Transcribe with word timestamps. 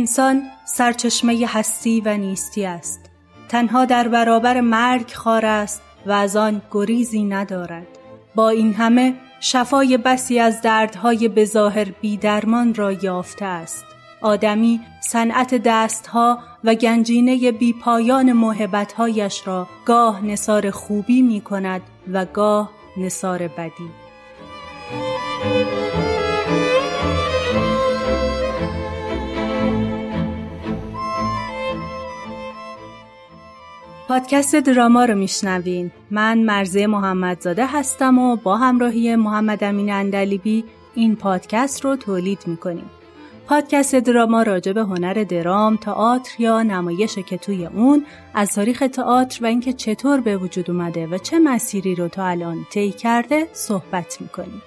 انسان 0.00 0.42
سرچشمه 0.64 1.46
هستی 1.46 2.00
و 2.00 2.16
نیستی 2.16 2.64
است. 2.66 3.10
تنها 3.48 3.84
در 3.84 4.08
برابر 4.08 4.60
مرگ 4.60 5.12
خار 5.12 5.46
است 5.46 5.82
و 6.06 6.12
از 6.12 6.36
آن 6.36 6.62
گریزی 6.70 7.24
ندارد. 7.24 7.86
با 8.34 8.48
این 8.48 8.74
همه 8.74 9.14
شفای 9.40 9.96
بسی 9.96 10.38
از 10.38 10.62
دردهای 10.62 11.28
بظاهر 11.28 11.84
بیدرمان 11.84 12.74
را 12.74 12.92
یافته 12.92 13.44
است. 13.44 13.84
آدمی 14.22 14.80
صنعت 15.02 15.54
دستها 15.64 16.38
و 16.64 16.74
گنجینه 16.74 17.52
بیپایان 17.52 18.32
محبتهایش 18.32 19.46
را 19.46 19.68
گاه 19.84 20.24
نصار 20.24 20.70
خوبی 20.70 21.22
می 21.22 21.40
کند 21.40 21.82
و 22.12 22.24
گاه 22.24 22.70
نصار 22.96 23.38
بدی. 23.48 23.90
پادکست 34.10 34.56
دراما 34.56 35.04
رو 35.04 35.14
میشنوین 35.14 35.90
من 36.10 36.38
مرزه 36.38 36.86
محمدزاده 36.86 37.66
هستم 37.66 38.18
و 38.18 38.36
با 38.36 38.56
همراهی 38.56 39.16
محمد 39.16 39.64
امین 39.64 39.92
اندلیبی 39.92 40.64
این 40.94 41.16
پادکست 41.16 41.84
رو 41.84 41.96
تولید 41.96 42.38
می‌کنیم 42.46 42.90
پادکست 43.46 43.94
دراما 43.94 44.42
راجع 44.42 44.72
به 44.72 44.80
هنر 44.80 45.14
درام، 45.14 45.76
تئاتر 45.76 46.30
یا 46.38 46.62
نمایشه 46.62 47.22
که 47.22 47.38
توی 47.38 47.66
اون 47.66 48.06
از 48.34 48.54
تاریخ 48.54 48.84
تئاتر 48.92 49.44
و 49.44 49.46
اینکه 49.46 49.72
چطور 49.72 50.20
به 50.20 50.36
وجود 50.36 50.70
اومده 50.70 51.06
و 51.06 51.18
چه 51.18 51.38
مسیری 51.38 51.94
رو 51.94 52.08
تا 52.08 52.26
الان 52.26 52.66
طی 52.70 52.90
کرده 52.90 53.48
صحبت 53.52 54.20
می‌کنیم. 54.20 54.62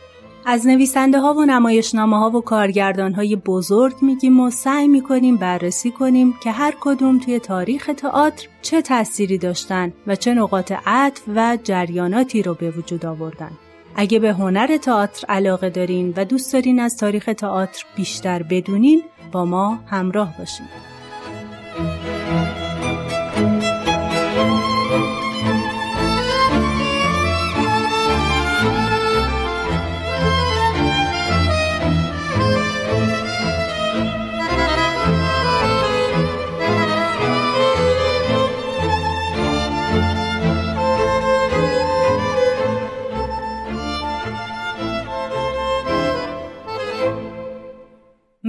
از 0.45 0.67
نویسنده 0.67 1.19
ها 1.19 1.33
و 1.33 1.45
نمایشنامه 1.45 2.19
ها 2.19 2.30
و 2.30 2.41
کارگردان 2.41 3.13
های 3.13 3.36
بزرگ 3.36 3.95
میگیم 4.02 4.39
و 4.39 4.49
سعی 4.49 4.88
می‌کنیم 4.88 5.38
بررسی 5.38 5.91
کنیم 5.91 6.33
که 6.44 6.52
هر 6.52 6.73
کدوم 6.81 7.19
توی 7.19 7.39
تاریخ 7.39 7.91
تئاتر 7.97 8.47
چه 8.61 8.81
تأثیری 8.81 9.38
داشتن 9.38 9.94
و 10.08 10.16
چه 10.16 10.33
نقاط 10.33 10.73
عطف 10.86 11.21
و 11.36 11.58
جریاناتی 11.64 12.44
رو 12.44 12.53
به 12.53 12.71
وجود 12.71 13.05
آوردن. 13.05 13.52
اگه 13.95 14.19
به 14.19 14.33
هنر 14.33 14.77
تئاتر 14.77 15.25
علاقه 15.30 15.69
دارین 15.69 16.14
و 16.17 16.25
دوست 16.25 16.53
دارین 16.53 16.80
از 16.80 16.97
تاریخ 16.97 17.30
تئاتر 17.38 17.86
بیشتر 17.95 18.44
بدونین 18.44 19.03
با 19.31 19.45
ما 19.45 19.80
همراه 19.88 20.38
باشین. 20.39 20.66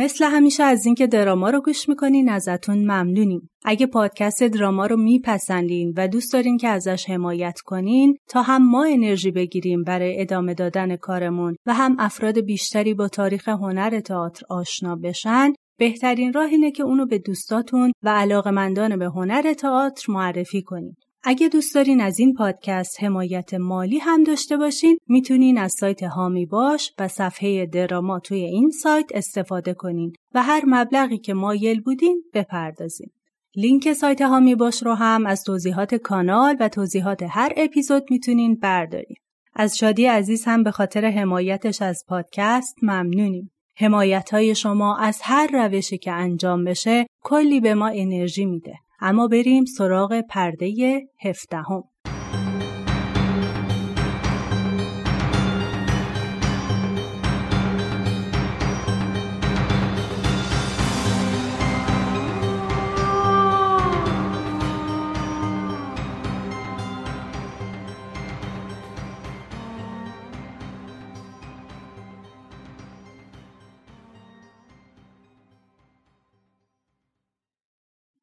مثل 0.05 0.25
همیشه 0.25 0.63
از 0.63 0.87
اینکه 0.87 1.07
دراما 1.07 1.51
رو 1.51 1.61
گوش 1.61 1.89
می‌کنین 1.89 2.29
ازتون 2.29 2.79
ممنونیم. 2.79 3.51
اگه 3.65 3.87
پادکست 3.87 4.43
دراما 4.43 4.87
رو 4.87 4.97
میپسندین 4.97 5.95
و 5.97 6.09
دوست 6.09 6.33
دارین 6.33 6.59
که 6.59 6.69
ازش 6.69 7.11
حمایت 7.11 7.61
کنین 7.65 8.17
تا 8.29 8.43
هم 8.43 8.71
ما 8.71 8.85
انرژی 8.85 9.31
بگیریم 9.31 9.83
برای 9.83 10.21
ادامه 10.21 10.55
دادن 10.55 10.97
کارمون 10.97 11.57
و 11.67 11.75
هم 11.75 11.97
افراد 11.99 12.41
بیشتری 12.41 12.95
با 12.95 13.09
تاریخ 13.09 13.49
هنر 13.49 14.01
تئاتر 14.01 14.43
آشنا 14.51 14.97
بشن 14.97 15.53
بهترین 15.79 16.33
راه 16.33 16.47
اینه 16.51 16.71
که 16.71 16.83
اونو 16.83 17.07
به 17.07 17.19
دوستاتون 17.19 17.93
و 18.03 18.09
علاقمندان 18.09 18.99
به 18.99 19.07
هنر 19.07 19.53
تئاتر 19.53 20.13
معرفی 20.13 20.63
کنین. 20.63 20.97
اگه 21.27 21.49
دوست 21.49 21.75
دارین 21.75 22.01
از 22.01 22.19
این 22.19 22.35
پادکست 22.35 23.03
حمایت 23.03 23.55
مالی 23.55 23.99
هم 23.99 24.25
داشته 24.25 24.57
باشین 24.57 24.99
می‌تونین 25.09 25.59
از 25.59 25.73
سایت 25.73 26.03
هامی 26.03 26.47
باش 26.47 26.93
و 26.99 27.09
صفحه 27.09 27.67
دراما 27.67 28.21
توی 28.21 28.41
این 28.41 28.71
سایت 28.71 29.07
استفاده 29.15 29.75
کنین 29.75 30.13
و 30.35 30.43
هر 30.43 30.63
مبلغی 30.67 31.19
که 31.19 31.35
مایل 31.35 31.81
بودین 31.81 32.23
بپردازین. 32.35 33.11
لینک 33.57 33.93
سایت 33.93 34.23
هامی 34.23 34.55
باش 34.55 34.83
رو 34.83 34.95
هم 34.95 35.27
از 35.27 35.45
توضیحات 35.45 35.95
کانال 35.95 36.57
و 36.61 36.69
توضیحات 36.69 37.23
هر 37.29 37.53
اپیزود 37.57 38.11
می‌تونین 38.11 38.55
بردارین. 38.55 39.17
از 39.55 39.77
شادی 39.77 40.07
عزیز 40.07 40.45
هم 40.45 40.63
به 40.63 40.71
خاطر 40.71 41.05
حمایتش 41.05 41.83
از 41.83 42.05
پادکست 42.09 42.75
ممنونیم. 42.83 43.51
حمایت 43.77 44.31
های 44.31 44.55
شما 44.55 44.97
از 44.97 45.21
هر 45.23 45.51
روشی 45.53 45.99
که 45.99 46.13
انجام 46.13 46.65
بشه 46.65 47.07
کلی 47.23 47.61
به 47.61 47.75
ما 47.75 47.89
انرژی 47.89 48.45
میده. 48.45 48.84
اما 49.07 49.27
بریم 49.27 49.65
سراغ 49.65 50.21
پرده 50.21 51.01
هفدهم. 51.21 51.94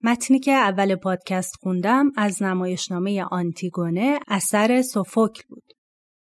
متنی 0.04 0.40
که 0.40 0.52
اول 0.52 0.96
پادکست 0.96 1.56
خوندم 1.62 2.12
از 2.18 2.44
نمایشنامه 2.44 3.24
آنتیگونه 3.24 4.20
اثر 4.28 4.82
سوفوکل 4.82 5.44
بود. 5.50 5.64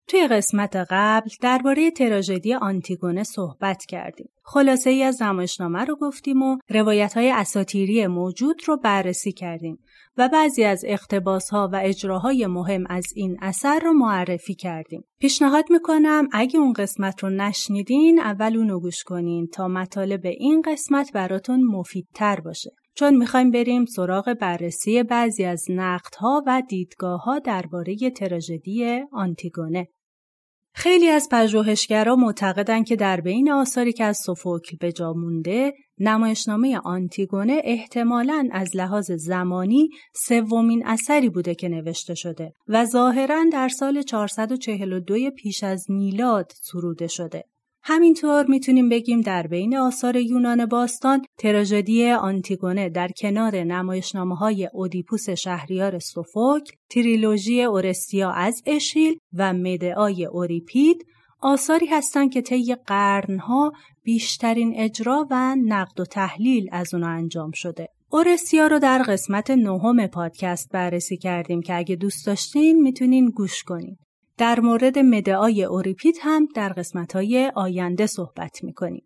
توی 0.08 0.28
قسمت 0.28 0.76
قبل 0.90 1.30
درباره 1.42 1.92
تراژدی 1.92 2.54
آنتیگونه 2.54 3.24
صحبت 3.24 3.86
کردیم. 3.86 4.30
خلاصه 4.44 4.90
ای 4.90 5.04
از 5.04 5.22
نمایشنامه 5.22 5.86
رو 5.86 5.96
گفتیم 5.96 6.42
و 6.42 6.58
روایت 6.70 7.14
های 7.14 7.32
اساتیری 7.32 8.08
موجود 8.08 8.62
رو 8.66 8.78
بررسی 8.78 9.32
کردیم 9.32 9.78
و 10.18 10.30
بعضی 10.30 10.64
از 10.64 10.84
اقتباس 10.88 11.50
ها 11.50 11.70
و 11.74 11.82
اجراهای 11.84 12.48
مهم 12.48 12.84
از 12.90 13.06
این 13.16 13.38
اثر 13.42 13.80
رو 13.80 13.94
معرفی 13.94 14.56
کردیم. 14.56 15.04
پیشنهاد 15.20 15.66
می‌کنم 15.70 16.28
اگه 16.32 16.60
اون 16.60 16.74
قسمت 16.74 17.24
رو 17.24 17.30
نشنیدین 17.30 18.20
اول 18.20 18.58
اونو 18.58 18.80
گوش 18.80 19.04
کنین 19.04 19.48
تا 19.48 19.68
مطالب 19.68 20.26
این 20.26 20.62
قسمت 20.62 21.12
براتون 21.14 21.64
مفیدتر 21.64 22.40
باشه. 22.40 22.72
چون 22.97 23.16
می‌خوایم 23.16 23.52
بریم 23.52 23.85
سراغ 23.85 24.34
بررسی 24.34 25.03
بعضی 25.03 25.44
از 25.46 25.66
نقدها 25.69 26.44
و 26.47 26.63
دیدگاه 26.69 27.41
درباره 27.46 27.96
تراژدی 28.09 29.03
آنتیگونه. 29.12 29.88
خیلی 30.74 31.07
از 31.07 31.28
پژوهشگرا 31.31 32.16
معتقدند 32.16 32.86
که 32.86 32.96
در 32.96 33.22
بین 33.22 33.52
آثاری 33.52 33.94
که 33.94 34.03
از 34.03 34.18
سوفوکل 34.25 34.78
به 34.80 34.91
جا 34.91 35.13
مونده 35.13 35.74
نمایشنامه 36.00 36.80
آنتیگونه 36.80 37.62
احتمالاً 37.63 38.50
از 38.52 38.75
لحاظ 38.75 39.12
زمانی 39.12 39.90
سومین 40.16 40.84
اثری 40.86 41.30
بوده 41.30 41.56
که 41.56 41.69
نوشته 41.69 42.16
شده 42.16 42.53
و 42.68 42.86
ظاهرا 42.86 43.46
در 43.52 43.69
سال 43.69 44.02
442 44.02 45.30
پیش 45.30 45.63
از 45.63 45.86
میلاد 45.91 46.52
سروده 46.62 47.07
شده. 47.07 47.44
همینطور 47.89 48.45
می‌تونیم 48.45 48.89
بگیم 48.89 49.22
در 49.22 49.48
بین 49.48 49.78
آثار 49.78 50.16
یونان 50.16 50.66
باستان 50.66 51.22
تراژدی 51.38 52.12
آنتیگونه 52.12 52.89
در 52.89 53.07
کنار 53.07 53.56
نمایشنامه 53.56 54.36
های 54.36 54.69
اودیپوس 54.74 55.30
شهریار 55.30 56.00
سوفوک، 56.00 56.72
تریلوژی 56.89 57.63
اورستیا 57.63 58.31
از 58.31 58.62
اشیل 58.66 59.16
و 59.34 59.54
مدعای 59.54 60.25
اوریپید 60.25 61.06
آثاری 61.42 61.86
هستند 61.86 62.31
که 62.31 62.42
طی 62.42 62.75
قرنها 62.75 63.72
بیشترین 64.04 64.74
اجرا 64.78 65.28
و 65.31 65.56
نقد 65.56 66.00
و 66.00 66.06
تحلیل 66.06 66.69
از 66.72 66.94
اون 66.94 67.04
انجام 67.04 67.51
شده. 67.51 67.88
اورستیا 68.12 68.68
رو 68.68 68.80
در 68.80 69.04
قسمت 69.07 69.51
نهم 69.51 70.07
پادکست 70.07 70.72
بررسی 70.72 71.18
کردیم 71.18 71.62
که 71.62 71.78
اگه 71.78 71.95
دوست 71.95 72.25
داشتین 72.25 72.81
می‌تونین 72.81 73.30
گوش 73.30 73.63
کنین. 73.63 73.98
در 74.38 74.60
مورد 74.60 75.00
مدعای 75.00 75.63
اوریپید 75.63 76.16
هم 76.22 76.48
در 76.56 76.69
قسمتهای 76.69 77.51
آینده 77.56 78.06
صحبت 78.06 78.63
می‌کنیم. 78.63 79.04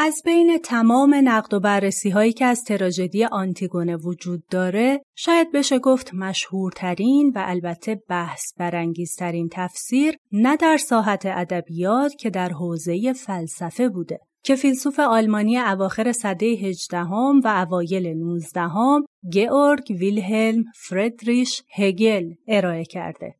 از 0.00 0.22
بین 0.24 0.58
تمام 0.58 1.14
نقد 1.14 1.54
و 1.54 1.60
بررسی 1.60 2.10
هایی 2.10 2.32
که 2.32 2.44
از 2.44 2.64
تراژدی 2.64 3.24
آنتیگونه 3.24 3.96
وجود 3.96 4.42
داره، 4.50 5.02
شاید 5.14 5.52
بشه 5.52 5.78
گفت 5.78 6.14
مشهورترین 6.14 7.32
و 7.34 7.44
البته 7.46 8.02
بحث 8.08 8.42
برانگیزترین 8.58 9.48
تفسیر 9.52 10.16
نه 10.32 10.56
در 10.56 10.76
ساحت 10.76 11.26
ادبیات 11.26 12.14
که 12.14 12.30
در 12.30 12.48
حوزه 12.48 13.12
فلسفه 13.12 13.88
بوده 13.88 14.20
که 14.42 14.56
فیلسوف 14.56 15.00
آلمانی 15.00 15.58
اواخر 15.58 16.12
سده 16.12 16.46
هجدهم 16.46 17.40
و 17.44 17.66
اوایل 17.66 18.06
نوزدهم 18.06 19.04
گئورگ 19.32 19.86
ویلهلم 19.90 20.64
فردریش 20.74 21.62
هگل 21.74 22.34
ارائه 22.48 22.84
کرده. 22.84 23.34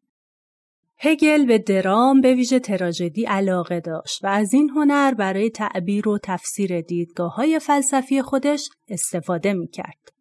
هگل 1.01 1.47
به 1.47 1.59
درام 1.59 2.21
به 2.21 2.35
ویژه 2.35 2.59
تراژدی 2.59 3.25
علاقه 3.25 3.81
داشت 3.81 4.25
و 4.25 4.27
از 4.27 4.55
این 4.55 4.71
هنر 4.71 5.15
برای 5.15 5.51
تعبیر 5.51 6.09
و 6.09 6.19
تفسیر 6.23 6.81
دیدگاه 6.81 7.35
های 7.35 7.59
فلسفی 7.59 8.23
خودش 8.23 8.69
استفاده 8.89 9.53
می 9.53 9.69
کرد. 9.69 10.13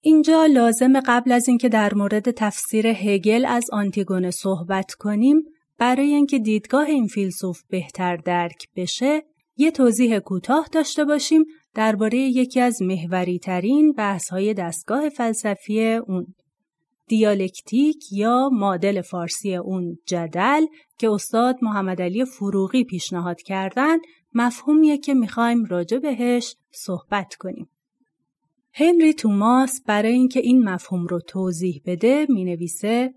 اینجا 0.00 0.46
لازم 0.46 1.00
قبل 1.00 1.32
از 1.32 1.48
اینکه 1.48 1.68
در 1.68 1.94
مورد 1.94 2.30
تفسیر 2.30 2.86
هگل 2.86 3.44
از 3.44 3.64
آنتیگونه 3.72 4.30
صحبت 4.30 4.92
کنیم 4.92 5.42
برای 5.78 6.14
اینکه 6.14 6.38
دیدگاه 6.38 6.86
این 6.86 7.06
فیلسوف 7.06 7.62
بهتر 7.68 8.16
درک 8.16 8.68
بشه 8.76 9.22
یه 9.56 9.70
توضیح 9.70 10.18
کوتاه 10.18 10.68
داشته 10.72 11.04
باشیم 11.04 11.44
درباره 11.74 12.18
یکی 12.18 12.60
از 12.60 12.82
محوری 12.82 13.38
ترین 13.38 13.92
بحث 13.92 14.28
های 14.28 14.54
دستگاه 14.54 15.08
فلسفی 15.08 15.94
اون 15.94 16.26
دیالکتیک 17.12 18.12
یا 18.12 18.48
مادل 18.52 19.00
فارسی 19.00 19.56
اون 19.56 19.98
جدل 20.06 20.66
که 20.98 21.10
استاد 21.10 21.56
محمد 21.62 22.02
علی 22.02 22.24
فروغی 22.24 22.84
پیشنهاد 22.84 23.42
کردن 23.42 23.98
مفهومیه 24.34 24.98
که 24.98 25.14
می‌خوایم 25.14 25.64
راجع 25.64 25.98
بهش 25.98 26.56
صحبت 26.70 27.34
کنیم. 27.34 27.68
هنری 28.74 29.14
توماس 29.14 29.80
برای 29.86 30.12
اینکه 30.12 30.40
این 30.40 30.68
مفهوم 30.68 31.06
رو 31.06 31.20
توضیح 31.20 31.82
بده 31.86 32.26
می 32.28 32.44
نویسه 32.44 33.14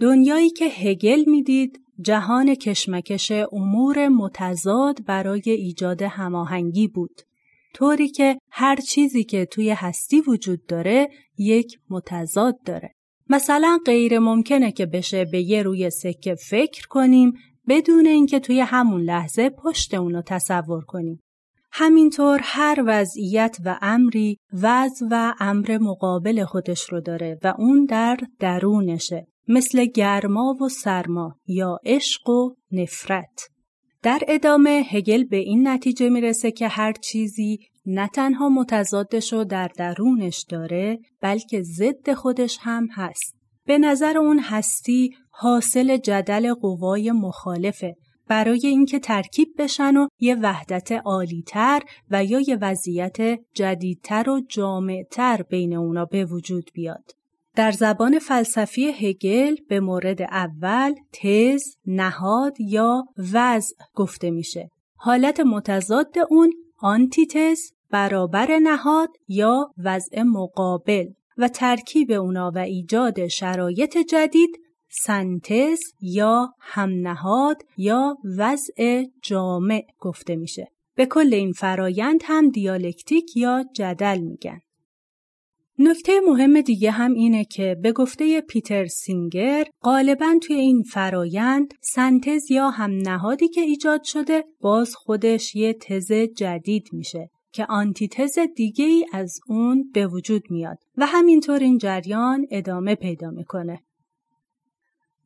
دنیایی 0.00 0.50
که 0.50 0.64
هگل 0.64 1.24
می‌دید 1.26 1.80
جهان 2.00 2.54
کشمکش 2.54 3.32
امور 3.52 4.08
متضاد 4.08 5.04
برای 5.04 5.42
ایجاد 5.46 6.02
هماهنگی 6.02 6.88
بود. 6.88 7.20
طوری 7.74 8.08
که 8.08 8.38
هر 8.50 8.76
چیزی 8.76 9.24
که 9.24 9.46
توی 9.46 9.70
هستی 9.70 10.20
وجود 10.20 10.66
داره 10.66 11.08
یک 11.38 11.78
متضاد 11.90 12.54
داره. 12.66 12.97
مثلا 13.30 13.78
غیر 13.86 14.18
ممکنه 14.18 14.72
که 14.72 14.86
بشه 14.86 15.24
به 15.24 15.42
یه 15.42 15.62
روی 15.62 15.90
سکه 15.90 16.34
فکر 16.34 16.86
کنیم 16.88 17.32
بدون 17.68 18.06
اینکه 18.06 18.40
توی 18.40 18.60
همون 18.60 19.02
لحظه 19.02 19.50
پشت 19.50 19.94
اونو 19.94 20.22
تصور 20.22 20.84
کنیم. 20.84 21.22
همینطور 21.72 22.40
هر 22.42 22.84
وضعیت 22.86 23.56
و 23.64 23.78
امری 23.82 24.38
وضع 24.52 25.06
و 25.10 25.34
امر 25.40 25.78
مقابل 25.80 26.44
خودش 26.44 26.82
رو 26.92 27.00
داره 27.00 27.38
و 27.44 27.54
اون 27.58 27.84
در 27.84 28.16
درونشه 28.38 29.26
مثل 29.48 29.84
گرما 29.84 30.56
و 30.60 30.68
سرما 30.68 31.36
یا 31.46 31.78
عشق 31.84 32.28
و 32.28 32.54
نفرت. 32.72 33.48
در 34.02 34.20
ادامه 34.28 34.84
هگل 34.90 35.24
به 35.24 35.36
این 35.36 35.68
نتیجه 35.68 36.08
می‌رسه 36.08 36.50
که 36.50 36.68
هر 36.68 36.92
چیزی 36.92 37.58
نه 37.90 38.08
تنها 38.08 38.48
متضادش 38.48 39.32
رو 39.32 39.44
در 39.44 39.70
درونش 39.76 40.44
داره 40.48 40.98
بلکه 41.20 41.62
ضد 41.62 42.12
خودش 42.12 42.58
هم 42.60 42.88
هست. 42.92 43.34
به 43.66 43.78
نظر 43.78 44.18
اون 44.18 44.38
هستی 44.38 45.10
حاصل 45.30 45.96
جدل 45.96 46.54
قوای 46.54 47.12
مخالفه 47.12 47.96
برای 48.26 48.60
اینکه 48.66 48.98
ترکیب 48.98 49.48
بشن 49.58 49.96
و 49.96 50.08
یه 50.20 50.34
وحدت 50.34 50.92
عالیتر 50.92 51.82
و 52.10 52.24
یا 52.24 52.40
یه 52.40 52.58
وضعیت 52.60 53.16
جدیدتر 53.54 54.30
و 54.30 54.40
جامعتر 54.48 55.42
بین 55.42 55.76
اونا 55.76 56.04
به 56.04 56.24
وجود 56.24 56.70
بیاد. 56.74 57.10
در 57.56 57.70
زبان 57.70 58.18
فلسفی 58.18 58.86
هگل 58.86 59.56
به 59.68 59.80
مورد 59.80 60.22
اول 60.22 60.94
تز، 61.12 61.62
نهاد 61.86 62.60
یا 62.60 63.04
وضع 63.32 63.74
گفته 63.94 64.30
میشه. 64.30 64.70
حالت 64.96 65.40
متضاد 65.40 66.14
اون 66.30 66.52
آنتیتز 66.78 67.72
برابر 67.90 68.58
نهاد 68.58 69.08
یا 69.28 69.70
وضع 69.84 70.22
مقابل 70.22 71.06
و 71.38 71.48
ترکیب 71.48 72.12
اونا 72.12 72.52
و 72.54 72.58
ایجاد 72.58 73.26
شرایط 73.26 73.98
جدید 73.98 74.60
سنتز 74.90 75.80
یا 76.00 76.54
همنهاد 76.60 77.62
یا 77.76 78.16
وضع 78.38 79.04
جامع 79.22 79.86
گفته 79.98 80.36
میشه. 80.36 80.68
به 80.94 81.06
کل 81.06 81.34
این 81.34 81.52
فرایند 81.52 82.20
هم 82.24 82.48
دیالکتیک 82.48 83.36
یا 83.36 83.64
جدل 83.74 84.18
میگن. 84.18 84.60
نکته 85.78 86.20
مهم 86.20 86.60
دیگه 86.60 86.90
هم 86.90 87.14
اینه 87.14 87.44
که 87.44 87.76
به 87.82 87.92
گفته 87.92 88.40
پیتر 88.40 88.86
سینگر 88.86 89.66
غالبا 89.82 90.34
توی 90.42 90.56
این 90.56 90.82
فرایند 90.82 91.74
سنتز 91.80 92.50
یا 92.50 92.70
هم 92.70 92.90
نهادی 92.90 93.48
که 93.48 93.60
ایجاد 93.60 94.02
شده 94.02 94.44
باز 94.60 94.94
خودش 94.94 95.56
یه 95.56 95.72
تز 95.72 96.12
جدید 96.12 96.88
میشه 96.92 97.30
که 97.52 97.66
آنتیتز 97.68 98.38
دیگه 98.56 98.84
ای 98.84 99.06
از 99.12 99.40
اون 99.46 99.90
به 99.94 100.06
وجود 100.06 100.42
میاد 100.50 100.78
و 100.96 101.06
همینطور 101.06 101.58
این 101.58 101.78
جریان 101.78 102.46
ادامه 102.50 102.94
پیدا 102.94 103.30
می‌کنه. 103.30 103.82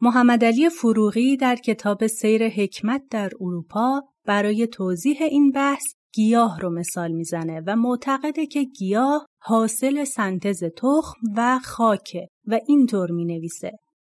محمد 0.00 0.44
علی 0.44 0.68
فروغی 0.68 1.36
در 1.36 1.56
کتاب 1.56 2.06
سیر 2.06 2.48
حکمت 2.48 3.02
در 3.10 3.30
اروپا 3.40 4.02
برای 4.24 4.66
توضیح 4.66 5.22
این 5.22 5.50
بحث 5.50 5.84
گیاه 6.12 6.60
رو 6.60 6.70
مثال 6.70 7.12
می‌زنه 7.12 7.62
و 7.66 7.76
معتقده 7.76 8.46
که 8.46 8.62
گیاه 8.62 9.26
حاصل 9.38 10.04
سنتز 10.04 10.64
تخم 10.64 11.18
و 11.36 11.58
خاکه 11.64 12.28
و 12.46 12.60
اینطور 12.66 13.10
می 13.10 13.24
نویسه. 13.24 13.72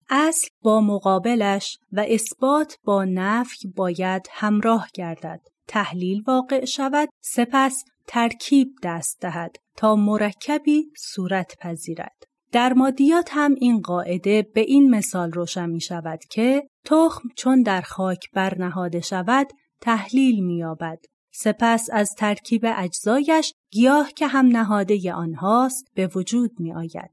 اصل 0.09 0.49
با 0.63 0.81
مقابلش 0.81 1.79
و 1.93 2.05
اثبات 2.09 2.77
با 2.85 3.05
نفی 3.05 3.69
باید 3.77 4.27
همراه 4.31 4.89
گردد. 4.95 5.41
تحلیل 5.69 6.23
واقع 6.27 6.65
شود 6.65 7.09
سپس 7.21 7.85
ترکیب 8.07 8.69
دست 8.83 9.21
دهد 9.21 9.57
تا 9.77 9.97
مرکبی 9.97 10.85
صورت 10.97 11.57
پذیرد. 11.61 12.23
در 12.53 12.73
مادیات 12.73 13.31
هم 13.33 13.55
این 13.59 13.81
قاعده 13.81 14.43
به 14.55 14.61
این 14.61 14.91
مثال 14.91 15.33
روشن 15.33 15.71
می 15.71 15.81
شود 15.81 16.21
که 16.31 16.69
تخم 16.85 17.29
چون 17.37 17.63
در 17.63 17.81
خاک 17.81 18.31
برنهاده 18.33 19.01
شود 19.01 19.47
تحلیل 19.81 20.45
می 20.45 20.57
یابد 20.57 20.99
سپس 21.33 21.89
از 21.93 22.11
ترکیب 22.19 22.65
اجزایش 22.77 23.55
گیاه 23.71 24.13
که 24.13 24.27
هم 24.27 24.47
نهاده 24.47 25.13
آنهاست 25.13 25.85
به 25.95 26.07
وجود 26.07 26.51
می 26.59 26.75
آید. 26.75 27.11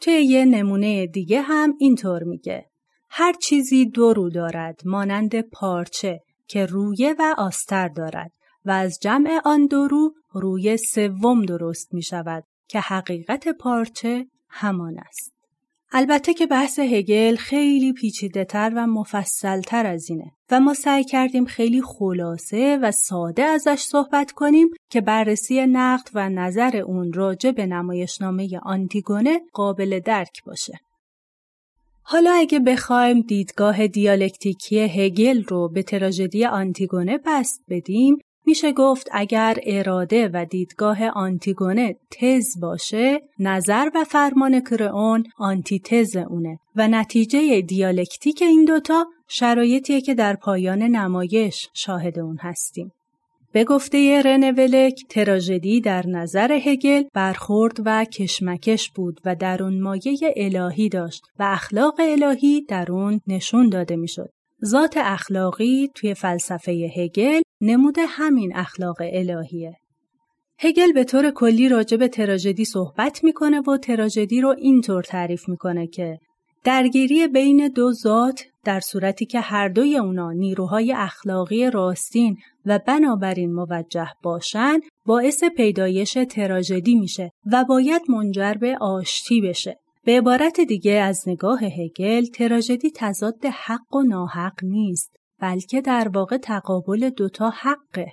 توی 0.00 0.12
یه 0.12 0.44
نمونه 0.44 1.06
دیگه 1.06 1.40
هم 1.40 1.74
اینطور 1.78 2.22
میگه. 2.22 2.70
هر 3.10 3.32
چیزی 3.32 3.86
دو 3.86 4.12
رو 4.12 4.30
دارد 4.30 4.80
مانند 4.84 5.40
پارچه 5.40 6.20
که 6.48 6.66
رویه 6.66 7.14
و 7.18 7.34
آستر 7.38 7.88
دارد 7.88 8.32
و 8.64 8.70
از 8.70 8.98
جمع 9.02 9.40
آن 9.44 9.66
دو 9.66 9.88
رو 9.88 10.14
روی 10.32 10.76
سوم 10.76 11.44
درست 11.44 11.94
می 11.94 12.02
شود 12.02 12.44
که 12.68 12.80
حقیقت 12.80 13.48
پارچه 13.48 14.26
همان 14.48 14.98
است. 14.98 15.34
البته 15.96 16.34
که 16.34 16.46
بحث 16.46 16.78
هگل 16.78 17.36
خیلی 17.36 17.92
پیچیده 17.92 18.44
تر 18.44 18.72
و 18.76 18.86
مفصل 18.86 19.60
تر 19.60 19.86
از 19.86 20.10
اینه 20.10 20.32
و 20.50 20.60
ما 20.60 20.74
سعی 20.74 21.04
کردیم 21.04 21.44
خیلی 21.44 21.82
خلاصه 21.82 22.78
و 22.82 22.90
ساده 22.92 23.42
ازش 23.42 23.80
صحبت 23.80 24.32
کنیم 24.32 24.68
که 24.90 25.00
بررسی 25.00 25.66
نقد 25.66 26.08
و 26.14 26.28
نظر 26.28 26.76
اون 26.76 27.12
راجع 27.12 27.50
به 27.50 27.66
نمایشنامه 27.66 28.58
آنتیگونه 28.62 29.40
قابل 29.52 30.00
درک 30.00 30.44
باشه. 30.46 30.80
حالا 32.02 32.32
اگه 32.32 32.60
بخوایم 32.60 33.20
دیدگاه 33.20 33.86
دیالکتیکی 33.86 34.80
هگل 34.80 35.44
رو 35.44 35.68
به 35.68 35.82
تراژدی 35.82 36.44
آنتیگونه 36.44 37.18
بست 37.26 37.60
بدیم 37.68 38.18
میشه 38.46 38.72
گفت 38.72 39.08
اگر 39.12 39.58
اراده 39.66 40.30
و 40.32 40.44
دیدگاه 40.50 41.08
آنتیگونه 41.08 41.96
تز 42.10 42.60
باشه 42.60 43.20
نظر 43.38 43.90
و 43.94 44.04
فرمان 44.04 44.60
کرئون 44.60 45.24
آنتیتز 45.38 46.16
اونه 46.16 46.58
و 46.76 46.88
نتیجه 46.88 47.60
دیالکتیک 47.60 48.42
این 48.42 48.64
دوتا 48.64 49.06
شرایطیه 49.28 50.00
که 50.00 50.14
در 50.14 50.36
پایان 50.36 50.82
نمایش 50.82 51.68
شاهد 51.74 52.18
اون 52.18 52.36
هستیم. 52.40 52.92
به 53.52 53.64
گفته 53.64 54.22
رنولک 54.22 55.00
تراژدی 55.08 55.80
در 55.80 56.06
نظر 56.06 56.52
هگل 56.52 57.02
برخورد 57.14 57.76
و 57.84 58.04
کشمکش 58.04 58.90
بود 58.90 59.20
و 59.24 59.34
در 59.34 59.62
اون 59.62 59.80
مایه 59.80 60.34
الهی 60.36 60.88
داشت 60.88 61.22
و 61.38 61.42
اخلاق 61.42 62.00
الهی 62.00 62.60
در 62.68 62.92
اون 62.92 63.20
نشون 63.26 63.68
داده 63.68 63.96
می‌شد. 63.96 64.30
ذات 64.64 64.94
اخلاقی 64.96 65.90
توی 65.94 66.14
فلسفه 66.14 66.72
هگل 66.96 67.40
نمود 67.64 67.96
همین 67.98 68.56
اخلاق 68.56 68.96
الهیه. 69.00 69.76
هگل 70.58 70.92
به 70.92 71.04
طور 71.04 71.30
کلی 71.30 71.68
راجع 71.68 71.96
به 71.96 72.08
تراژدی 72.08 72.64
صحبت 72.64 73.24
می‌کنه 73.24 73.60
و 73.60 73.76
تراژدی 73.76 74.40
رو 74.40 74.54
اینطور 74.58 75.02
تعریف 75.02 75.48
می‌کنه 75.48 75.86
که 75.86 76.18
درگیری 76.64 77.28
بین 77.28 77.68
دو 77.68 77.92
ذات 77.92 78.44
در 78.64 78.80
صورتی 78.80 79.26
که 79.26 79.40
هر 79.40 79.68
دوی 79.68 79.96
اونا 79.96 80.32
نیروهای 80.32 80.92
اخلاقی 80.92 81.70
راستین 81.70 82.36
و 82.66 82.78
بنابراین 82.86 83.52
موجه 83.52 84.08
باشن 84.22 84.80
باعث 85.06 85.44
پیدایش 85.44 86.18
تراژدی 86.30 86.94
میشه 86.94 87.30
و 87.52 87.64
باید 87.64 88.02
منجر 88.08 88.54
به 88.54 88.78
آشتی 88.80 89.40
بشه. 89.40 89.76
به 90.04 90.18
عبارت 90.18 90.60
دیگه 90.60 90.92
از 90.92 91.22
نگاه 91.26 91.60
هگل 91.64 92.24
تراژدی 92.24 92.90
تضاد 92.94 93.44
حق 93.44 93.94
و 93.94 94.02
ناحق 94.02 94.64
نیست 94.64 95.23
بلکه 95.44 95.80
در 95.80 96.08
واقع 96.08 96.36
تقابل 96.36 97.10
دوتا 97.10 97.50
حقه. 97.50 98.12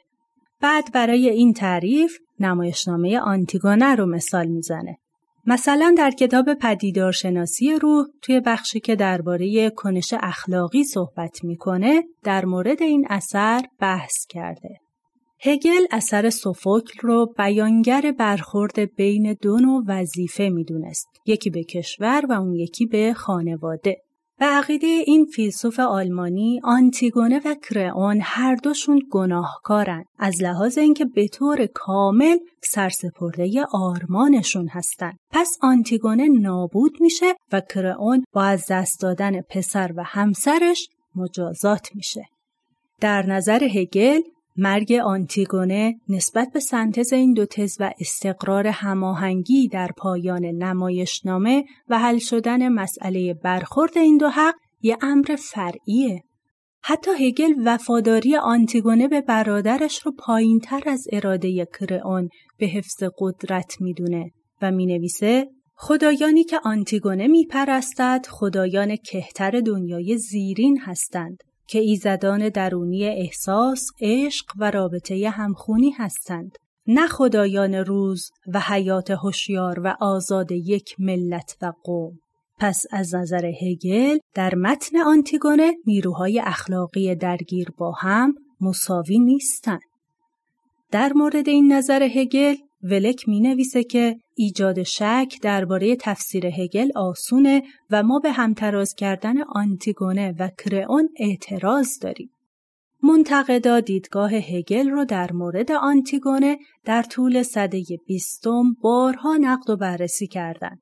بعد 0.61 0.91
برای 0.93 1.29
این 1.29 1.53
تعریف 1.53 2.17
نمایشنامه 2.39 3.19
آنتیگونه 3.19 3.95
رو 3.95 4.05
مثال 4.05 4.47
می‌زنه. 4.47 4.97
مثلا 5.45 5.95
در 5.97 6.11
کتاب 6.11 6.53
پدیدارشناسی 6.53 7.73
روح 7.73 8.05
توی 8.21 8.39
بخشی 8.39 8.79
که 8.79 8.95
درباره 8.95 9.69
کنش 9.69 10.13
اخلاقی 10.19 10.83
صحبت 10.83 11.43
می‌کنه 11.43 12.03
در 12.23 12.45
مورد 12.45 12.81
این 12.81 13.05
اثر 13.09 13.61
بحث 13.79 14.25
کرده. 14.29 14.79
هگل 15.43 15.85
اثر 15.91 16.29
سوفوکل 16.29 16.99
رو 17.01 17.33
بیانگر 17.37 18.13
برخورد 18.19 18.95
بین 18.95 19.37
دو 19.41 19.57
نوع 19.59 19.83
وظیفه 19.87 20.49
می‌دونست. 20.49 21.07
یکی 21.25 21.49
به 21.49 21.63
کشور 21.63 22.25
و 22.29 22.31
اون 22.31 22.53
یکی 22.53 22.85
به 22.85 23.13
خانواده. 23.13 23.97
به 24.41 24.47
عقیده 24.47 24.87
این 24.87 25.25
فیلسوف 25.25 25.79
آلمانی 25.79 26.59
آنتیگونه 26.63 27.41
و 27.45 27.55
کرئون 27.69 28.19
هر 28.23 28.55
دوشون 28.55 29.01
گناهکارن 29.11 30.05
از 30.19 30.41
لحاظ 30.41 30.77
اینکه 30.77 31.05
به 31.05 31.27
طور 31.27 31.65
کامل 31.65 32.37
سرسپرده 32.63 33.65
آرمانشون 33.73 34.67
هستن. 34.67 35.11
پس 35.31 35.57
آنتیگونه 35.61 36.27
نابود 36.27 36.97
میشه 36.99 37.35
و 37.51 37.61
کرئون 37.61 38.23
با 38.33 38.43
از 38.43 38.65
دست 38.69 39.01
دادن 39.01 39.41
پسر 39.41 39.91
و 39.95 40.03
همسرش 40.05 40.87
مجازات 41.15 41.89
میشه. 41.95 42.25
در 43.01 43.25
نظر 43.25 43.63
هگل 43.63 44.21
مرگ 44.57 44.93
آنتیگونه 44.93 45.99
نسبت 46.09 46.47
به 46.53 46.59
سنتز 46.59 47.13
این 47.13 47.33
دو 47.33 47.45
تز 47.45 47.77
و 47.79 47.93
استقرار 47.99 48.67
هماهنگی 48.67 49.67
در 49.67 49.91
پایان 49.97 50.45
نمایشنامه 50.45 51.65
و 51.89 51.99
حل 51.99 52.17
شدن 52.17 52.69
مسئله 52.69 53.33
برخورد 53.33 53.97
این 53.97 54.17
دو 54.17 54.29
حق 54.29 54.55
یه 54.81 54.97
امر 55.01 55.35
فرعیه. 55.39 56.23
حتی 56.83 57.11
هگل 57.19 57.53
وفاداری 57.65 58.35
آنتیگونه 58.35 59.07
به 59.07 59.21
برادرش 59.21 60.01
رو 60.01 60.11
پایین 60.11 60.59
تر 60.59 60.83
از 60.85 61.07
اراده 61.11 61.67
کرئون 61.79 62.29
به 62.57 62.65
حفظ 62.65 63.03
قدرت 63.17 63.81
می‌دونه 63.81 64.31
و 64.61 64.71
می 64.71 64.85
نویسه 64.85 65.47
خدایانی 65.75 66.43
که 66.43 66.59
آنتیگونه 66.63 67.27
می 67.27 67.45
پرستد 67.45 68.25
خدایان 68.29 68.95
کهتر 68.95 69.51
دنیای 69.51 70.17
زیرین 70.17 70.79
هستند 70.79 71.43
که 71.71 71.79
ایزدان 71.79 72.49
درونی 72.49 73.05
احساس، 73.05 73.91
عشق 74.01 74.45
و 74.57 74.71
رابطه 74.71 75.29
همخونی 75.29 75.91
هستند. 75.91 76.57
نه 76.87 77.07
خدایان 77.07 77.75
روز 77.75 78.31
و 78.53 78.59
حیات 78.59 79.11
هوشیار 79.11 79.79
و 79.79 79.95
آزاد 80.01 80.51
یک 80.51 80.95
ملت 80.99 81.57
و 81.61 81.73
قوم. 81.83 82.19
پس 82.59 82.85
از 82.91 83.15
نظر 83.15 83.51
هگل 83.61 84.17
در 84.33 84.55
متن 84.55 84.97
آنتیگونه 84.97 85.73
نیروهای 85.85 86.39
اخلاقی 86.39 87.15
درگیر 87.15 87.71
با 87.77 87.91
هم 87.91 88.35
مساوی 88.61 89.19
نیستند. 89.19 89.81
در 90.91 91.13
مورد 91.13 91.49
این 91.49 91.73
نظر 91.73 92.03
هگل 92.03 92.55
ولک 92.83 93.29
می 93.29 93.39
نویسه 93.39 93.83
که 93.83 94.17
ایجاد 94.43 94.83
شک 94.83 95.35
درباره 95.41 95.95
تفسیر 95.95 96.45
هگل 96.45 96.91
آسونه 96.95 97.63
و 97.89 98.03
ما 98.03 98.19
به 98.19 98.31
همتراز 98.31 98.93
کردن 98.93 99.41
آنتیگونه 99.41 100.35
و 100.39 100.49
کرئون 100.57 101.09
اعتراض 101.19 101.99
داریم. 102.01 102.29
منتقدا 103.03 103.79
دیدگاه 103.79 104.33
هگل 104.33 104.89
رو 104.89 105.05
در 105.05 105.31
مورد 105.31 105.71
آنتیگونه 105.71 106.57
در 106.85 107.03
طول 107.03 107.43
صده 107.43 107.83
بیستم 108.07 108.73
بارها 108.81 109.37
نقد 109.37 109.69
و 109.69 109.77
بررسی 109.77 110.27
کردند. 110.27 110.81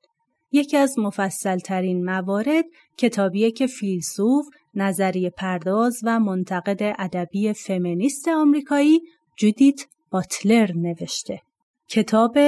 یکی 0.52 0.76
از 0.76 0.98
مفصلترین 0.98 2.04
موارد 2.04 2.64
کتابیه 2.98 3.50
که 3.50 3.66
فیلسوف، 3.66 4.46
نظریه 4.74 5.30
پرداز 5.30 6.00
و 6.04 6.20
منتقد 6.20 6.94
ادبی 6.98 7.52
فمینیست 7.52 8.28
آمریکایی 8.28 9.00
جودیت 9.38 9.86
باتلر 10.10 10.72
نوشته. 10.72 11.40
کتاب 11.88 12.38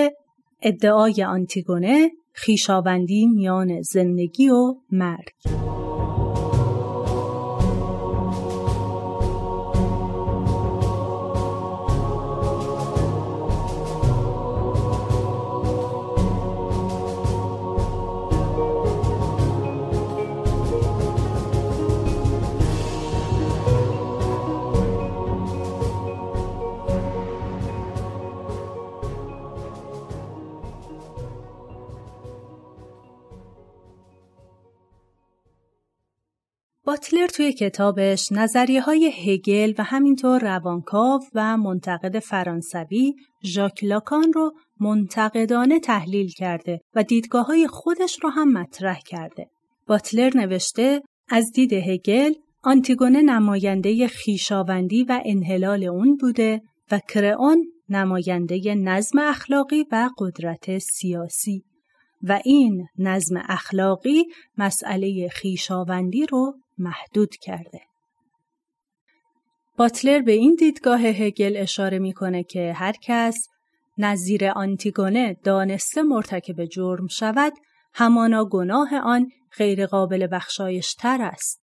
ادعای 0.62 1.24
آنتیگونه 1.24 2.10
خیشاوندی 2.32 3.26
میان 3.26 3.82
زندگی 3.82 4.48
و 4.48 4.74
مرگ. 4.90 5.32
باتلر 36.84 37.26
توی 37.26 37.52
کتابش 37.52 38.32
نظریه 38.32 38.80
های 38.80 39.12
هگل 39.24 39.74
و 39.78 39.82
همینطور 39.82 40.40
روانکاو 40.40 41.20
و 41.34 41.56
منتقد 41.56 42.18
فرانسوی 42.18 43.14
ژاک 43.44 43.84
لاکان 43.84 44.32
رو 44.32 44.52
منتقدانه 44.80 45.80
تحلیل 45.80 46.28
کرده 46.28 46.80
و 46.94 47.02
دیدگاه 47.02 47.46
های 47.46 47.66
خودش 47.68 48.18
رو 48.22 48.30
هم 48.30 48.52
مطرح 48.52 48.98
کرده. 49.06 49.46
باتلر 49.86 50.36
نوشته 50.36 51.02
از 51.28 51.52
دید 51.52 51.72
هگل 51.72 52.32
آنتیگونه 52.62 53.22
نماینده 53.22 54.06
خیشاوندی 54.06 55.04
و 55.04 55.20
انحلال 55.24 55.84
اون 55.84 56.16
بوده 56.16 56.60
و 56.90 57.00
کرئون 57.08 57.66
نماینده 57.88 58.74
نظم 58.74 59.18
اخلاقی 59.18 59.86
و 59.92 60.10
قدرت 60.18 60.78
سیاسی 60.78 61.64
و 62.22 62.40
این 62.44 62.86
نظم 62.98 63.42
اخلاقی 63.48 64.24
مسئله 64.58 65.28
خیشاوندی 65.28 66.26
رو 66.26 66.54
محدود 66.78 67.36
کرده. 67.36 67.80
باتلر 69.76 70.22
به 70.22 70.32
این 70.32 70.54
دیدگاه 70.54 71.00
هگل 71.00 71.56
اشاره 71.56 71.98
می‌کنه 71.98 72.44
که 72.44 72.72
هر 72.72 72.94
کس 73.02 73.48
نظیر 73.98 74.48
آنتیگونه 74.48 75.36
دانسته 75.44 76.02
مرتکب 76.02 76.64
جرم 76.64 77.06
شود 77.06 77.52
همانا 77.94 78.44
گناه 78.44 78.96
آن 79.04 79.28
غیرقابل 79.58 80.28
بخشایش 80.32 80.94
تر 80.94 81.22
است. 81.22 81.62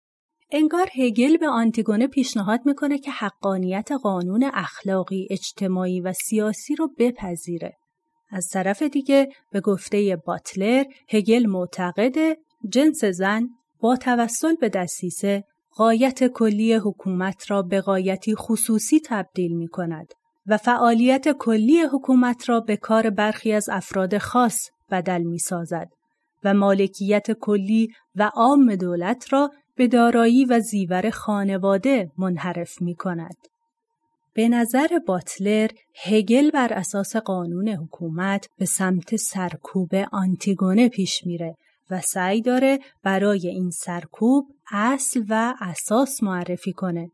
انگار 0.52 0.90
هگل 0.96 1.38
به 1.38 1.48
آنتیگونه 1.48 2.08
پیشنهاد 2.08 2.60
می‌کنه 2.66 2.98
که 2.98 3.12
حقانیت 3.12 3.90
قانون 4.04 4.52
اخلاقی، 4.54 5.28
اجتماعی 5.30 6.02
و 6.02 6.14
سیاسی 6.14 6.76
رو 6.76 6.90
بپذیره. 7.00 7.78
از 8.30 8.48
طرف 8.48 8.82
دیگه 8.82 9.30
به 9.52 9.62
گفته 9.62 10.18
باتلر 10.26 10.84
هگل 11.10 11.46
معتقد 11.46 12.38
جنس 12.70 13.06
زن 13.06 13.50
با 13.80 13.96
توسل 13.96 14.56
به 14.56 14.70
دستیسه 14.70 15.44
قایت 15.76 16.28
کلی 16.28 16.74
حکومت 16.74 17.52
را 17.52 17.62
به 17.62 17.82
قایتی 17.82 18.36
خصوصی 18.36 19.00
تبدیل 19.06 19.56
می 19.56 19.68
کند 19.68 20.14
و 20.48 20.58
فعالیت 20.58 21.32
کلی 21.32 21.82
حکومت 21.82 22.50
را 22.50 22.60
به 22.60 22.78
کار 22.78 23.10
برخی 23.10 23.54
از 23.54 23.70
افراد 23.70 24.18
خاص 24.18 24.70
بدل 24.92 25.22
می 25.22 25.40
سازد 25.40 25.90
و 26.44 26.54
مالکیت 26.54 27.32
کلی 27.32 27.88
و 28.16 28.32
عام 28.36 28.76
دولت 28.76 29.34
را 29.34 29.52
به 29.76 29.88
دارایی 29.88 30.46
و 30.46 30.60
زیور 30.60 31.10
خانواده 31.10 32.12
منحرف 32.18 32.82
می 32.82 32.96
کند. 32.96 33.36
به 34.34 34.50
نظر 34.50 34.88
باتلر 35.08 35.68
هگل 36.06 36.50
بر 36.50 36.74
اساس 36.74 37.16
قانون 37.16 37.70
حکومت 37.70 38.48
به 38.58 38.66
سمت 38.66 39.16
سرکوب 39.16 39.90
آنتیگونه 40.12 40.90
پیش 40.90 41.26
میره 41.26 41.56
و 41.92 42.02
سعی 42.02 42.42
داره 42.42 42.80
برای 43.04 43.48
این 43.48 43.70
سرکوب 43.70 44.48
اصل 44.72 45.24
و 45.30 45.54
اساس 45.62 46.24
معرفی 46.24 46.74
کنه 46.74 47.12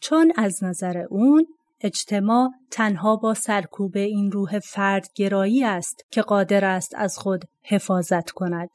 چون 0.00 0.32
از 0.36 0.64
نظر 0.64 0.98
اون 1.10 1.46
اجتماع 1.80 2.50
تنها 2.70 3.16
با 3.16 3.34
سرکوب 3.34 3.96
این 3.96 4.32
روح 4.32 4.58
فردگرایی 4.58 5.64
است 5.64 6.06
که 6.10 6.22
قادر 6.22 6.64
است 6.64 6.94
از 6.96 7.18
خود 7.18 7.44
حفاظت 7.62 8.30
کند. 8.30 8.70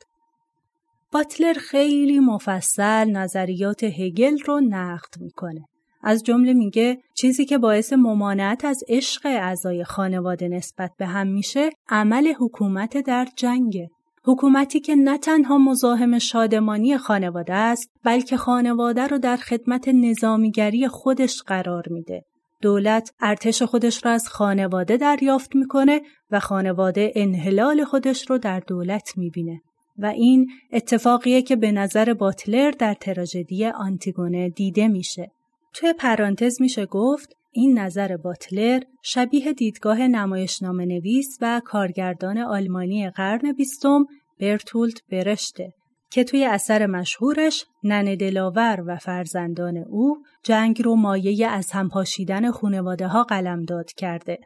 باتلر 1.12 1.54
خیلی 1.54 2.20
مفصل 2.20 3.12
نظریات 3.12 3.84
هگل 3.84 4.40
رو 4.40 4.60
نقد 4.60 5.20
می‌کنه. 5.20 5.66
از 6.04 6.24
جمله 6.24 6.54
میگه 6.54 6.98
چیزی 7.14 7.46
که 7.46 7.58
باعث 7.58 7.94
ممانعت 7.94 8.66
از 8.66 8.84
عشق 8.88 9.26
اعضای 9.26 9.84
خانواده 9.84 10.48
نسبت 10.48 10.92
به 10.98 11.06
هم 11.06 11.28
میشه 11.28 11.70
عمل 11.90 12.34
حکومت 12.40 12.98
در 12.98 13.28
جنگه. 13.36 13.90
حکومتی 14.24 14.80
که 14.80 14.96
نه 14.96 15.18
تنها 15.18 15.58
مزاحم 15.58 16.20
شادمانی 16.20 16.98
خانواده 16.98 17.54
است 17.54 17.92
بلکه 18.04 18.38
خانواده 18.38 19.08
رو 19.08 19.18
در 19.18 19.38
خدمت 19.38 19.88
نظامیگری 19.88 20.88
خودش 20.88 21.42
قرار 21.42 21.84
میده. 21.90 22.26
دولت 22.62 23.12
ارتش 23.20 23.62
خودش 23.62 24.06
را 24.06 24.12
از 24.12 24.28
خانواده 24.28 24.98
دریافت 24.98 25.56
می‌کنه 25.56 26.02
و 26.32 26.40
خانواده 26.40 27.12
انحلال 27.16 27.84
خودش 27.84 28.30
رو 28.30 28.38
در 28.38 28.60
دولت 28.60 29.18
می‌بینه. 29.18 29.62
و 29.98 30.06
این 30.06 30.48
اتفاقیه 30.72 31.42
که 31.42 31.56
به 31.56 31.72
نظر 31.72 32.14
باتلر 32.14 32.72
در 32.72 32.94
تراژدی 32.94 33.66
آنتیگونه 33.66 34.50
دیده 34.50 34.88
میشه. 34.88 35.32
توی 35.74 35.94
پرانتز 35.94 36.62
میشه 36.62 36.86
گفت 36.86 37.36
این 37.52 37.80
نظر 37.80 38.18
باتلر 38.18 38.82
شبیه 39.04 39.54
دیدگاه 39.54 40.08
نمایشنامه 40.08 40.86
نویس 40.86 41.38
و 41.42 41.62
کارگردان 41.66 42.38
آلمانی 42.38 43.10
قرن 43.10 43.52
بیستم 43.52 44.06
برتولت 44.40 45.02
برشته 45.12 45.74
که 46.12 46.24
توی 46.24 46.46
اثر 46.46 46.86
مشهورش 46.86 47.66
نن 47.84 48.16
دلاور 48.16 48.84
و 48.88 48.98
فرزندان 48.98 49.78
او 49.78 50.24
جنگ 50.44 50.82
رو 50.82 50.96
مایه 50.96 51.48
از 51.48 51.72
هم 51.72 51.90
پاشیدن 51.90 52.52
خونواده 52.52 53.08
ها 53.08 53.24
قلمداد 53.24 53.92
کرده. 53.92 54.40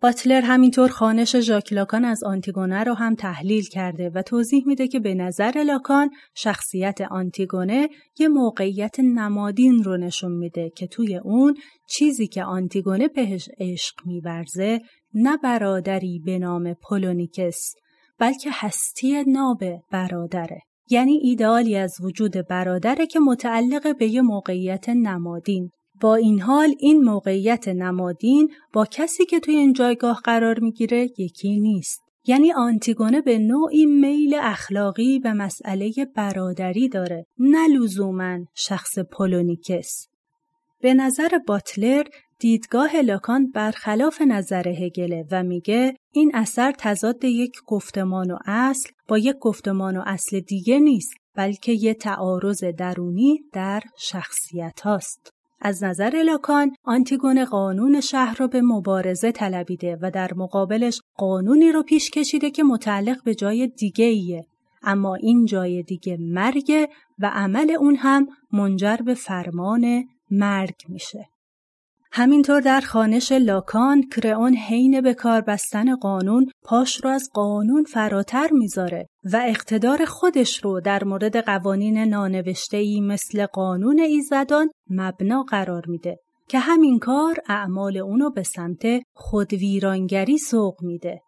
باتلر 0.00 0.40
همینطور 0.40 0.88
خانش 0.88 1.36
ژاک 1.36 1.72
لاکان 1.72 2.04
از 2.04 2.24
آنتیگونه 2.24 2.84
رو 2.84 2.94
هم 2.94 3.14
تحلیل 3.14 3.64
کرده 3.64 4.10
و 4.14 4.22
توضیح 4.22 4.62
میده 4.66 4.88
که 4.88 5.00
به 5.00 5.14
نظر 5.14 5.62
لاکان 5.66 6.10
شخصیت 6.34 7.00
آنتیگونه 7.00 7.88
یه 8.18 8.28
موقعیت 8.28 9.00
نمادین 9.00 9.84
رو 9.84 9.96
نشون 9.96 10.32
میده 10.32 10.70
که 10.76 10.86
توی 10.86 11.16
اون 11.16 11.56
چیزی 11.88 12.26
که 12.26 12.44
آنتیگونه 12.44 13.08
بهش 13.08 13.48
عشق 13.58 13.94
میورزه 14.06 14.80
نه 15.14 15.36
برادری 15.36 16.22
به 16.24 16.38
نام 16.38 16.74
پولونیکس 16.74 17.74
بلکه 18.18 18.50
هستی 18.52 19.24
ناب 19.24 19.64
برادره. 19.92 20.60
یعنی 20.90 21.20
ایدئالی 21.22 21.76
از 21.76 21.96
وجود 22.00 22.48
برادره 22.48 23.06
که 23.06 23.20
متعلق 23.20 23.98
به 23.98 24.06
یه 24.06 24.22
موقعیت 24.22 24.88
نمادین. 24.88 25.70
با 26.00 26.14
این 26.14 26.40
حال 26.40 26.74
این 26.78 27.04
موقعیت 27.04 27.68
نمادین 27.68 28.50
با 28.72 28.84
کسی 28.84 29.26
که 29.26 29.40
توی 29.40 29.54
این 29.54 29.72
جایگاه 29.72 30.20
قرار 30.24 30.60
می‌گیره 30.60 31.08
یکی 31.18 31.60
نیست. 31.60 32.02
یعنی 32.26 32.52
آنتیگونه 32.52 33.20
به 33.20 33.38
نوعی 33.38 33.86
میل 33.86 34.34
اخلاقی 34.42 35.18
به 35.18 35.32
مسئله 35.32 35.92
برادری 36.16 36.88
داره 36.88 37.26
نه 37.38 37.68
لزوما 37.68 38.38
شخص 38.54 38.98
پولونیکس. 38.98 40.08
به 40.80 40.94
نظر 40.94 41.38
باتلر 41.46 42.04
دیدگاه 42.38 42.96
لاکان 42.96 43.50
برخلاف 43.50 44.22
نظر 44.22 44.68
هگله 44.68 45.24
و 45.30 45.42
میگه 45.42 45.96
این 46.12 46.30
اثر 46.34 46.72
تضاد 46.78 47.24
یک 47.24 47.52
گفتمان 47.66 48.30
و 48.30 48.38
اصل 48.46 48.90
با 49.08 49.18
یک 49.18 49.36
گفتمان 49.40 49.96
و 49.96 50.02
اصل 50.06 50.40
دیگه 50.40 50.78
نیست 50.78 51.14
بلکه 51.34 51.72
یه 51.72 51.94
تعارض 51.94 52.64
درونی 52.64 53.40
در 53.52 53.82
شخصیت 53.98 54.80
هاست. 54.80 55.35
از 55.66 55.84
نظر 55.84 56.22
لاکان 56.26 56.76
آنتیگون 56.84 57.44
قانون 57.44 58.00
شهر 58.00 58.36
را 58.38 58.46
به 58.46 58.62
مبارزه 58.62 59.32
طلبیده 59.32 59.98
و 60.02 60.10
در 60.10 60.34
مقابلش 60.34 61.00
قانونی 61.14 61.72
رو 61.72 61.82
پیش 61.82 62.10
کشیده 62.10 62.50
که 62.50 62.62
متعلق 62.62 63.22
به 63.24 63.34
جای 63.34 63.66
دیگه 63.66 64.04
ایه. 64.04 64.46
اما 64.82 65.14
این 65.14 65.44
جای 65.44 65.82
دیگه 65.82 66.16
مرگ 66.20 66.88
و 67.18 67.30
عمل 67.34 67.70
اون 67.70 67.96
هم 67.96 68.26
منجر 68.52 68.96
به 68.96 69.14
فرمان 69.14 70.04
مرگ 70.30 70.76
میشه. 70.88 71.28
همینطور 72.18 72.60
در 72.60 72.80
خانش 72.80 73.32
لاکان 73.32 74.02
کرئون 74.02 74.54
حین 74.54 75.00
به 75.00 75.14
کار 75.14 75.40
بستن 75.40 75.96
قانون 75.96 76.46
پاش 76.62 77.04
رو 77.04 77.10
از 77.10 77.30
قانون 77.34 77.84
فراتر 77.84 78.48
می‌ذاره 78.52 79.08
و 79.32 79.42
اقتدار 79.46 80.04
خودش 80.04 80.64
رو 80.64 80.80
در 80.80 81.04
مورد 81.04 81.36
قوانین 81.36 81.98
نانوشته 81.98 82.76
ای 82.76 83.00
مثل 83.00 83.46
قانون 83.46 83.98
ایزدان 83.98 84.70
مبنا 84.90 85.42
قرار 85.42 85.82
میده 85.86 86.16
که 86.48 86.58
همین 86.58 86.98
کار 86.98 87.36
اعمال 87.48 87.96
اونو 87.96 88.30
به 88.30 88.42
سمت 88.42 88.82
خودویرانگری 89.14 90.38
سوق 90.38 90.82
میده. 90.82 91.20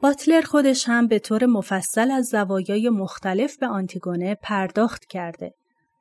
باتلر 0.00 0.42
خودش 0.42 0.88
هم 0.88 1.06
به 1.06 1.18
طور 1.18 1.46
مفصل 1.46 2.10
از 2.10 2.26
زوایای 2.26 2.88
مختلف 2.88 3.56
به 3.58 3.66
آنتیگونه 3.66 4.34
پرداخت 4.42 5.04
کرده. 5.04 5.54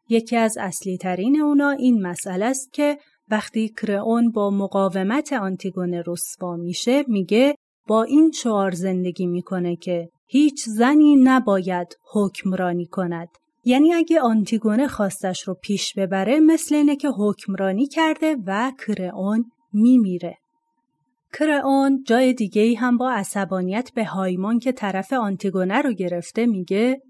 یکی 0.09 0.37
از 0.37 0.57
اصلی 0.57 0.97
ترین 0.97 1.41
اونا 1.41 1.69
این 1.69 2.07
مسئله 2.07 2.45
است 2.45 2.73
که 2.73 2.97
وقتی 3.32 3.70
کرئون 3.70 4.32
با 4.32 4.50
مقاومت 4.50 5.34
آنتیگونه 5.34 6.03
رسوا 6.08 6.55
میشه 6.55 7.03
میگه 7.07 7.55
با 7.88 8.03
این 8.03 8.31
شعار 8.31 8.72
زندگی 8.72 9.27
می‌کنه 9.27 9.75
که 9.75 10.09
هیچ 10.27 10.64
زنی 10.66 11.16
نباید 11.16 11.98
حکمرانی 12.14 12.85
کند. 12.85 13.29
یعنی 13.64 13.94
اگه 13.94 14.22
آنتیگونه 14.22 14.88
خواستش 14.88 15.48
رو 15.48 15.53
پیش 15.53 15.94
ببره 15.94 16.40
مثل 16.40 16.75
اینه 16.75 16.96
که 16.96 17.09
حکمرانی 17.18 17.88
کرده 17.88 18.38
و 18.46 18.72
کرئون 18.88 19.51
میمیره. 19.74 20.38
کرئون 21.33 22.03
جای 22.03 22.33
دیگه 22.33 22.61
ای 22.61 22.75
هم 22.75 22.98
با 22.98 23.11
عصبانیت 23.11 23.92
به 23.96 24.05
هایمان 24.05 24.59
که 24.59 24.72
طرف 24.72 25.14
آنتیگونه 25.14 25.81
رو 25.81 25.94
گرفته 25.94 26.46
میگه 26.46 27.01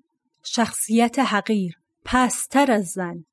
شخصیت 0.44 1.20
حقیر 1.20 1.74
پستر 2.06 2.72
از 2.72 2.86
زن. 2.86 3.26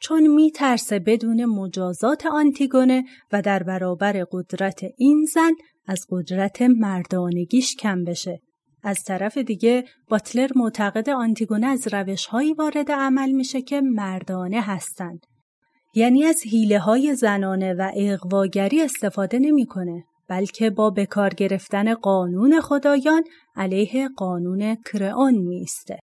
چون 0.00 0.26
میترسه 0.26 0.98
بدون 0.98 1.44
مجازات 1.44 2.26
آنتیگونه 2.26 3.04
و 3.32 3.42
در 3.42 3.62
برابر 3.62 4.26
قدرت 4.32 4.80
این 4.96 5.24
زن 5.34 5.52
از 5.86 6.06
قدرت 6.10 6.62
مردانگیش 6.62 7.76
کم 7.76 8.04
بشه. 8.04 8.40
از 8.82 9.02
طرف 9.04 9.38
دیگه 9.38 9.84
باتلر 10.08 10.50
معتقد 10.56 11.10
آنتیگونه 11.10 11.66
از 11.66 11.88
روشهایی 11.92 12.54
وارد 12.54 12.92
عمل 12.92 13.32
میشه 13.32 13.62
که 13.62 13.80
مردانه 13.80 14.60
هستند. 14.60 15.26
یعنی 15.94 16.24
از 16.24 16.42
حیله 16.44 16.78
های 16.78 17.14
زنانه 17.14 17.74
و 17.74 17.90
اقواگری 17.96 18.82
استفاده 18.82 19.38
نمی‌کنه 19.38 20.04
بلکه 20.28 20.70
با 20.70 20.90
بکار 20.90 21.28
گرفتن 21.34 21.94
قانون 21.94 22.60
خدایان 22.60 23.24
علیه 23.56 24.08
قانون 24.08 24.76
کرئون 24.92 25.34
میسته. 25.34 25.98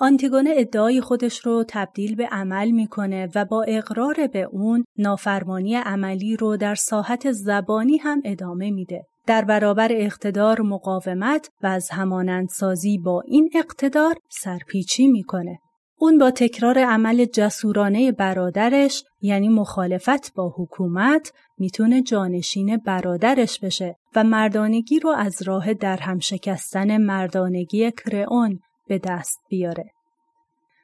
آنتیگونه 0.00 0.50
ادعای 0.56 1.00
خودش 1.00 1.46
رو 1.46 1.64
تبدیل 1.68 2.14
به 2.14 2.26
عمل 2.26 2.70
می‌کنه 2.70 3.28
و 3.34 3.44
با 3.44 3.62
اقرار 3.62 4.26
به 4.32 4.42
اون 4.42 4.84
نافرمانی 4.98 5.74
عملی 5.74 6.36
رو 6.36 6.56
در 6.56 6.74
ساحت 6.74 7.32
زبانی 7.32 7.96
هم 7.96 8.22
ادامه 8.24 8.70
میده. 8.70 9.04
در 9.26 9.44
برابر 9.44 9.88
اقتدار 9.92 10.60
مقاومت 10.60 11.50
و 11.62 11.66
از 11.66 11.90
همانندسازی 11.90 12.98
با 12.98 13.22
این 13.26 13.50
اقتدار 13.54 14.14
سرپیچی 14.28 15.08
می‌کنه. 15.08 15.58
اون 16.00 16.18
با 16.18 16.30
تکرار 16.30 16.78
عمل 16.78 17.24
جسورانه 17.24 18.12
برادرش 18.12 19.04
یعنی 19.20 19.48
مخالفت 19.48 20.34
با 20.34 20.54
حکومت 20.56 21.32
می‌تونه 21.58 22.02
جانشین 22.02 22.76
برادرش 22.76 23.60
بشه 23.60 23.96
و 24.16 24.24
مردانگی 24.24 25.00
رو 25.00 25.10
از 25.10 25.42
راه 25.42 25.74
در 25.74 25.96
هم 25.96 26.18
شکستن 26.18 26.96
مردانگی 26.96 27.90
کرئون 27.90 28.60
به 28.88 28.98
دست 28.98 29.40
بیاره. 29.48 29.90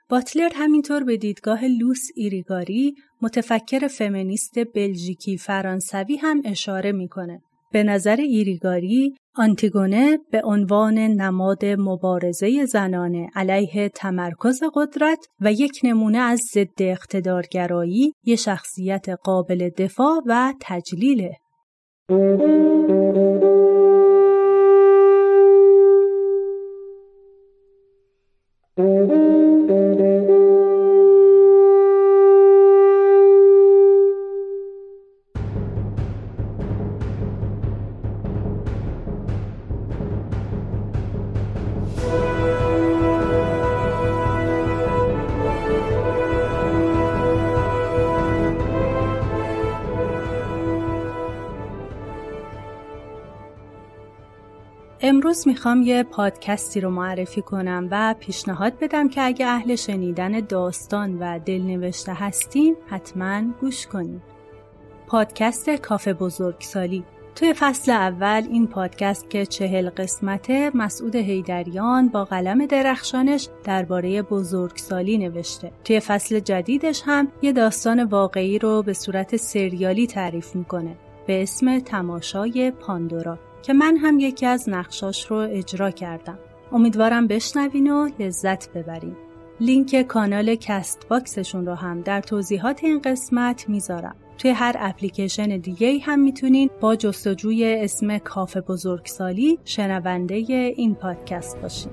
باتلر 0.08 0.50
همینطور 0.54 1.04
به 1.04 1.16
دیدگاه 1.16 1.64
لوس 1.64 2.08
ایریگاری 2.16 2.94
متفکر 3.22 3.88
فمینیست 3.88 4.58
بلژیکی 4.74 5.38
فرانسوی 5.38 6.16
هم 6.16 6.42
اشاره 6.44 6.92
می‌کنه. 6.92 7.42
به 7.72 7.82
نظر 7.82 8.16
ایریگاری 8.16 9.14
آنتیگونه 9.36 10.18
به 10.30 10.42
عنوان 10.44 10.98
نماد 10.98 11.64
مبارزه 11.64 12.64
زنانه 12.64 13.30
علیه 13.34 13.88
تمرکز 13.88 14.60
قدرت 14.74 15.26
و 15.40 15.52
یک 15.52 15.80
نمونه 15.84 16.18
از 16.18 16.40
ضد 16.54 16.82
اقتدارگرایی 16.82 18.12
یه 18.24 18.36
شخصیت 18.36 19.08
قابل 19.08 19.70
دفاع 19.78 20.22
و 20.26 20.52
تجلیله. 20.60 21.36
Mm-hmm. 28.76 29.23
امروز 55.06 55.48
می‌خوام 55.48 55.82
یه 55.82 56.02
پادکستی 56.02 56.80
رو 56.80 56.90
معرفی 56.90 57.42
کنم 57.42 57.88
و 57.90 58.14
پیشنهاد 58.20 58.78
بدم 58.78 59.08
که 59.08 59.22
اگه 59.22 59.46
اهل 59.46 59.74
شنیدن 59.74 60.40
داستان 60.40 61.18
و 61.18 61.38
دلنوشته 61.38 62.12
هستین 62.12 62.76
حتما 62.86 63.42
گوش 63.60 63.86
کنید. 63.86 64.22
پادکست 65.06 65.70
کافه 65.70 66.14
بزرگسالی 66.14 67.04
توی 67.34 67.54
فصل 67.54 67.92
اول 67.92 68.46
این 68.50 68.66
پادکست 68.66 69.30
که 69.30 69.46
چهل 69.46 69.90
قسمته 69.90 70.70
مسعود 70.74 71.16
هیدریان 71.16 72.08
با 72.08 72.24
قلم 72.24 72.66
درخشانش 72.66 73.48
درباره 73.64 74.22
بزرگسالی 74.22 75.18
نوشته. 75.18 75.72
توی 75.84 76.00
فصل 76.00 76.40
جدیدش 76.40 77.02
هم 77.06 77.28
یه 77.42 77.52
داستان 77.52 78.04
واقعی 78.04 78.58
رو 78.58 78.82
به 78.82 78.92
صورت 78.92 79.36
سریالی 79.36 80.06
تعریف 80.06 80.56
می‌کنه 80.56 80.96
به 81.26 81.42
اسم 81.42 81.78
تماشای 81.78 82.70
پاندورا. 82.70 83.38
که 83.66 83.72
من 83.72 83.96
هم 83.96 84.18
یکی 84.18 84.46
از 84.46 84.68
نقشاش 84.68 85.27
رو 85.27 85.37
اجرا 85.37 85.90
کردم. 85.90 86.38
امیدوارم 86.72 87.27
بشنوین 87.27 87.92
و 87.92 88.09
لذت 88.18 88.72
ببرین. 88.72 89.16
لینک 89.61 90.03
کانال 90.03 90.55
Castbox 90.54 91.08
شون 91.08 91.66
رو 91.66 91.74
هم 91.74 92.00
در 92.00 92.20
توضیحات 92.20 92.85
این 92.85 93.00
قسمت 93.00 93.68
می‌ذارم. 93.68 94.16
توی 94.38 94.50
هر 94.50 94.77
اپلیکیشن 94.79 95.57
دیگه 95.57 95.98
هم 95.98 96.20
می‌تونین 96.20 96.70
با 96.81 96.96
جستجوی 96.96 97.74
اسم 97.74 98.18
کافه 98.18 98.61
بزرگسالی 98.61 99.59
شنونده 99.64 100.35
این 100.77 100.94
پادکست 100.94 101.61
باشین. 101.62 101.92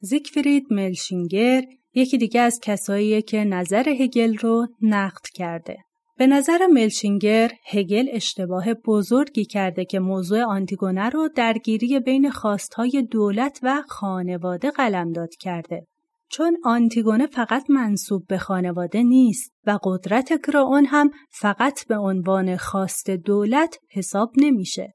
زیگفرید 0.00 0.66
ملشینگر 0.70 1.64
یکی 1.94 2.18
دیگه 2.18 2.40
از 2.40 2.60
کساییه 2.62 3.22
که 3.22 3.44
نظر 3.44 3.88
هگل 3.88 4.36
رو 4.36 4.66
نقد 4.82 5.26
کرده. 5.34 5.76
به 6.18 6.26
نظر 6.26 6.66
ملشینگر 6.66 7.52
هگل 7.66 8.06
اشتباه 8.12 8.74
بزرگی 8.74 9.44
کرده 9.44 9.84
که 9.84 9.98
موضوع 9.98 10.42
آنتیگونه 10.42 11.08
رو 11.08 11.28
درگیری 11.36 12.00
بین 12.00 12.30
خواستهای 12.30 13.02
دولت 13.10 13.60
و 13.62 13.82
خانواده 13.88 14.70
قلمداد 14.70 15.34
کرده. 15.40 15.86
چون 16.30 16.56
آنتیگونه 16.64 17.26
فقط 17.26 17.70
منصوب 17.70 18.26
به 18.26 18.38
خانواده 18.38 19.02
نیست 19.02 19.52
و 19.66 19.78
قدرت 19.82 20.46
کراون 20.46 20.84
هم 20.84 21.10
فقط 21.30 21.86
به 21.86 21.96
عنوان 21.96 22.56
خواست 22.56 23.10
دولت 23.10 23.78
حساب 23.90 24.32
نمیشه. 24.36 24.94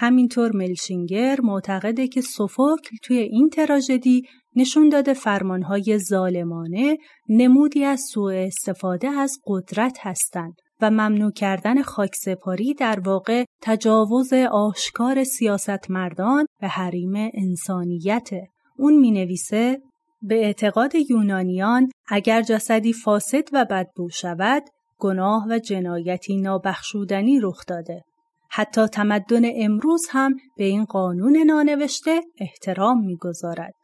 همینطور 0.00 0.56
ملشینگر 0.56 1.40
معتقده 1.42 2.08
که 2.08 2.20
سوفوکل 2.20 2.96
توی 3.02 3.16
این 3.16 3.48
تراژدی 3.48 4.22
نشون 4.56 4.88
داده 4.88 5.14
فرمانهای 5.14 5.98
ظالمانه 5.98 6.98
نمودی 7.28 7.84
از 7.84 8.00
سوء 8.12 8.46
استفاده 8.46 9.08
از 9.08 9.38
قدرت 9.46 9.98
هستند 10.00 10.54
و 10.80 10.90
ممنوع 10.90 11.32
کردن 11.32 11.82
خاکسپاری 11.82 12.74
در 12.74 13.00
واقع 13.00 13.44
تجاوز 13.62 14.32
آشکار 14.50 15.24
سیاستمردان 15.24 16.46
به 16.60 16.68
حریم 16.68 17.30
انسانیت. 17.34 18.28
اون 18.76 18.96
می 18.96 19.10
نویسه 19.10 19.78
به 20.22 20.34
اعتقاد 20.34 20.92
یونانیان 21.10 21.88
اگر 22.08 22.42
جسدی 22.42 22.92
فاسد 22.92 23.44
و 23.52 23.66
بدبو 23.70 24.08
شود 24.10 24.62
گناه 24.98 25.46
و 25.50 25.58
جنایتی 25.58 26.36
نابخشودنی 26.36 27.40
رخ 27.40 27.64
داده. 27.68 28.02
حتی 28.50 28.86
تمدن 28.86 29.42
امروز 29.54 30.06
هم 30.10 30.36
به 30.56 30.64
این 30.64 30.84
قانون 30.84 31.36
نانوشته 31.36 32.20
احترام 32.38 33.04
می‌گذارد. 33.04 33.74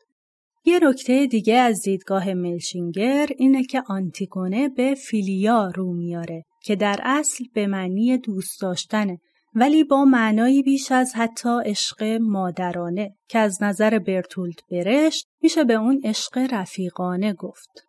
یه 0.64 0.80
نکته 0.82 1.26
دیگه 1.26 1.54
از 1.54 1.82
دیدگاه 1.82 2.34
ملشینگر 2.34 3.28
اینه 3.38 3.64
که 3.64 3.82
آنتیگونه 3.86 4.68
به 4.68 4.94
فیلیا 4.94 5.72
رو 5.74 5.92
میاره 5.92 6.44
که 6.62 6.76
در 6.76 7.00
اصل 7.02 7.44
به 7.54 7.66
معنی 7.66 8.18
دوست 8.18 8.60
داشتنه 8.60 9.18
ولی 9.54 9.84
با 9.84 10.04
معنایی 10.04 10.62
بیش 10.62 10.92
از 10.92 11.12
حتی 11.14 11.58
عشق 11.64 12.02
مادرانه 12.20 13.14
که 13.28 13.38
از 13.38 13.62
نظر 13.62 13.98
برتولد 13.98 14.60
برشت 14.70 15.26
میشه 15.42 15.64
به 15.64 15.74
اون 15.74 16.00
عشق 16.04 16.48
رفیقانه 16.50 17.32
گفت. 17.32 17.86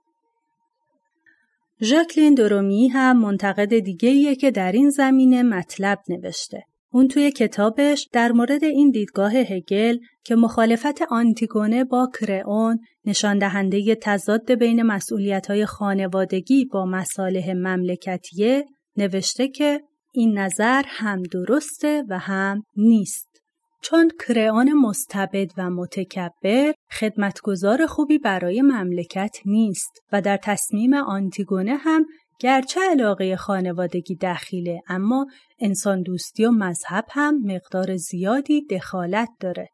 ژاکلین 1.83 2.33
درومی 2.33 2.87
هم 2.87 3.21
منتقد 3.21 3.79
دیگه 3.79 4.35
که 4.35 4.51
در 4.51 4.71
این 4.71 4.89
زمینه 4.89 5.43
مطلب 5.43 5.99
نوشته. 6.09 6.63
اون 6.91 7.07
توی 7.07 7.31
کتابش 7.31 8.09
در 8.11 8.31
مورد 8.31 8.63
این 8.63 8.91
دیدگاه 8.91 9.33
هگل 9.35 9.97
که 10.23 10.35
مخالفت 10.35 11.01
آنتیگونه 11.01 11.83
با 11.83 12.09
کرئون 12.19 12.79
نشان 13.05 13.37
دهنده 13.37 13.95
تضاد 13.95 14.51
بین 14.51 14.83
مسئولیت‌های 14.83 15.65
خانوادگی 15.65 16.65
با 16.65 16.85
مصالح 16.85 17.53
مملکتیه 17.53 18.65
نوشته 18.97 19.47
که 19.47 19.81
این 20.13 20.37
نظر 20.37 20.83
هم 20.85 21.23
درسته 21.23 22.03
و 22.09 22.19
هم 22.19 22.63
نیست. 22.75 23.34
چون 23.85 24.11
کرئون 24.27 24.73
مستبد 24.73 25.51
و 25.57 25.69
متکبر 25.69 26.73
خدمتگزار 26.91 27.85
خوبی 27.85 28.17
برای 28.17 28.61
مملکت 28.61 29.37
نیست 29.45 29.91
و 30.11 30.21
در 30.21 30.37
تصمیم 30.43 30.93
آنتیگونه 30.93 31.75
هم 31.75 32.05
گرچه 32.39 32.79
علاقه 32.89 33.35
خانوادگی 33.35 34.15
دخیله 34.15 34.81
اما 34.87 35.25
انسان 35.59 36.01
دوستی 36.01 36.45
و 36.45 36.51
مذهب 36.51 37.05
هم 37.09 37.41
مقدار 37.45 37.95
زیادی 37.95 38.65
دخالت 38.65 39.29
داره. 39.39 39.69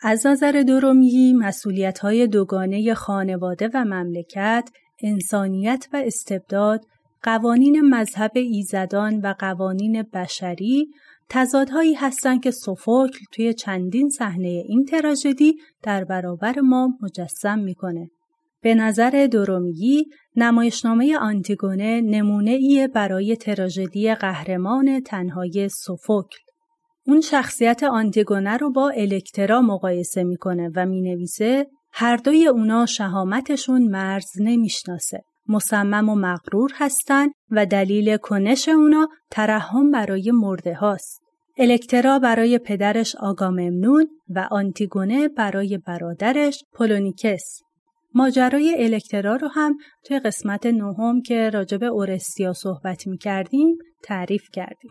از 0.00 0.26
نظر 0.26 0.64
درومیی 0.68 1.32
مسئولیت 1.32 1.98
های 1.98 2.26
دوگانه 2.26 2.94
خانواده 2.94 3.70
و 3.74 3.84
مملکت، 3.84 4.70
انسانیت 5.02 5.88
و 5.92 5.96
استبداد، 5.96 6.80
قوانین 7.22 7.80
مذهب 7.80 8.32
ایزدان 8.34 9.20
و 9.20 9.34
قوانین 9.38 10.02
بشری 10.02 10.86
تضادهایی 11.34 11.94
هستند 11.94 12.42
که 12.42 12.50
سوفوکل 12.50 13.18
توی 13.32 13.54
چندین 13.54 14.08
صحنه 14.08 14.48
این 14.48 14.84
تراژدی 14.84 15.56
در 15.82 16.04
برابر 16.04 16.60
ما 16.60 16.88
مجسم 17.02 17.58
می‌کنه. 17.58 18.10
به 18.62 18.74
نظر 18.74 19.28
درومیی 19.32 20.04
نمایشنامه 20.36 21.18
آنتیگونه 21.18 22.00
نمونه 22.00 22.50
ایه 22.50 22.88
برای 22.88 23.36
تراژدی 23.36 24.14
قهرمان 24.14 25.00
تنهای 25.00 25.68
سوفوکل. 25.68 26.38
اون 27.06 27.20
شخصیت 27.20 27.82
آنتیگونه 27.82 28.56
رو 28.56 28.72
با 28.72 28.90
الکترا 28.90 29.60
مقایسه 29.60 30.22
می‌کنه 30.24 30.70
و 30.76 30.86
می‌نویسه 30.86 31.66
هر 31.92 32.16
دوی 32.16 32.46
اونا 32.46 32.86
شهامتشون 32.86 33.82
مرز 33.82 34.30
نمی‌شناسه. 34.40 35.22
مصمم 35.48 36.08
و 36.08 36.14
مغرور 36.14 36.70
هستن 36.74 37.28
و 37.50 37.66
دلیل 37.66 38.16
کنش 38.16 38.68
اونا 38.68 39.08
ترحم 39.30 39.90
برای 39.90 40.30
مرده 40.34 40.74
هاست. 40.74 41.21
الکترا 41.58 42.18
برای 42.18 42.58
پدرش 42.58 43.16
آگاممنون 43.16 44.08
و 44.28 44.48
آنتیگونه 44.50 45.28
برای 45.28 45.78
برادرش 45.78 46.64
پولونیکس. 46.72 47.60
ماجرای 48.14 48.84
الکترا 48.84 49.36
رو 49.36 49.48
هم 49.48 49.76
توی 50.04 50.18
قسمت 50.18 50.66
نهم 50.66 51.22
که 51.22 51.50
راجب 51.50 51.82
اورستیا 51.82 52.52
صحبت 52.52 53.06
می 53.06 53.18
کردیم 53.18 53.78
تعریف 54.02 54.42
کردیم. 54.52 54.90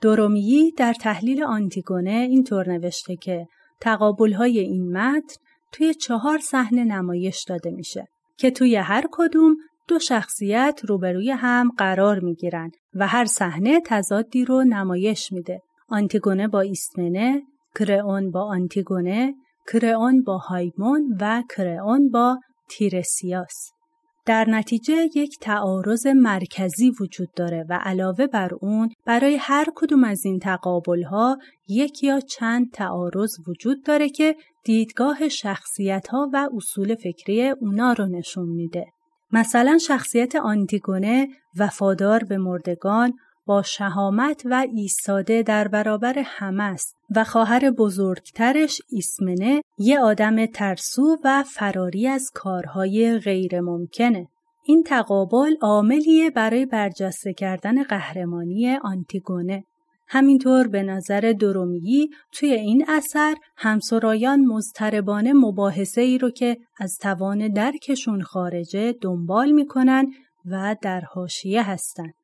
دورومیی 0.00 0.72
در 0.72 0.92
تحلیل 0.92 1.44
آنتیگونه 1.44 2.10
اینطور 2.10 2.68
نوشته 2.68 3.16
که 3.16 3.46
تقابل 3.80 4.32
های 4.32 4.58
این 4.58 4.98
متن 4.98 5.34
توی 5.72 5.94
چهار 5.94 6.38
صحنه 6.38 6.84
نمایش 6.84 7.44
داده 7.48 7.70
میشه 7.70 8.08
که 8.36 8.50
توی 8.50 8.76
هر 8.76 9.04
کدوم 9.12 9.56
دو 9.88 9.98
شخصیت 9.98 10.80
روبروی 10.88 11.30
هم 11.30 11.70
قرار 11.78 12.20
می 12.20 12.34
گیرن 12.34 12.70
و 12.94 13.06
هر 13.06 13.24
صحنه 13.24 13.80
تضادی 13.86 14.44
رو 14.44 14.64
نمایش 14.64 15.32
میده. 15.32 15.60
آنتیگونه 15.88 16.48
با 16.48 16.60
ایستمنه، 16.60 17.42
کرئون 17.78 18.30
با 18.30 18.44
آنتیگونه، 18.44 19.34
کرئون 19.72 20.22
با 20.22 20.38
هایمون 20.38 21.16
و 21.20 21.42
کرئون 21.56 22.10
با 22.10 22.38
تیرسیاس. 22.68 23.70
در 24.26 24.44
نتیجه 24.50 25.08
یک 25.14 25.38
تعارض 25.40 26.06
مرکزی 26.06 26.92
وجود 27.00 27.28
داره 27.36 27.64
و 27.68 27.78
علاوه 27.82 28.26
بر 28.26 28.50
اون 28.60 28.88
برای 29.06 29.36
هر 29.36 29.66
کدوم 29.74 30.04
از 30.04 30.24
این 30.24 30.38
تقابل 30.38 31.02
ها 31.02 31.38
یک 31.68 32.04
یا 32.04 32.20
چند 32.20 32.72
تعارض 32.72 33.30
وجود 33.48 33.84
داره 33.84 34.08
که 34.08 34.36
دیدگاه 34.64 35.28
شخصیت 35.28 36.08
ها 36.08 36.30
و 36.32 36.48
اصول 36.56 36.94
فکری 36.94 37.48
اونا 37.48 37.92
رو 37.92 38.06
نشون 38.06 38.48
میده. 38.48 38.86
مثلا 39.36 39.78
شخصیت 39.78 40.36
آنتیگونه 40.36 41.28
وفادار 41.58 42.24
به 42.24 42.38
مردگان 42.38 43.12
با 43.46 43.62
شهامت 43.62 44.42
و 44.44 44.66
ایستاده 44.74 45.42
در 45.42 45.68
برابر 45.68 46.18
همه 46.18 46.62
است 46.62 46.96
و 47.16 47.24
خواهر 47.24 47.70
بزرگترش 47.70 48.82
ایسمنه 48.90 49.62
یه 49.78 50.00
آدم 50.00 50.46
ترسو 50.46 51.18
و 51.24 51.42
فراری 51.42 52.08
از 52.08 52.30
کارهای 52.34 53.18
غیر 53.18 53.60
ممکنه. 53.60 54.28
این 54.64 54.82
تقابل 54.82 55.54
عاملیه 55.60 56.30
برای 56.30 56.66
برجسته 56.66 57.34
کردن 57.34 57.82
قهرمانی 57.82 58.76
آنتیگونه. 58.76 59.64
همینطور 60.08 60.68
به 60.68 60.82
نظر 60.82 61.34
درومیی 61.40 62.10
توی 62.32 62.52
این 62.52 62.84
اثر 62.88 63.34
همسرایان 63.56 64.40
مضطربانه 64.40 65.32
مباحثه 65.32 66.00
ای 66.00 66.18
رو 66.18 66.30
که 66.30 66.56
از 66.80 66.98
توان 67.02 67.48
درکشون 67.48 68.22
خارجه 68.22 68.92
دنبال 68.92 69.50
می‌کنن 69.50 70.12
و 70.50 70.76
در 70.82 71.00
حاشیه 71.00 71.62
هستند. 71.62 72.14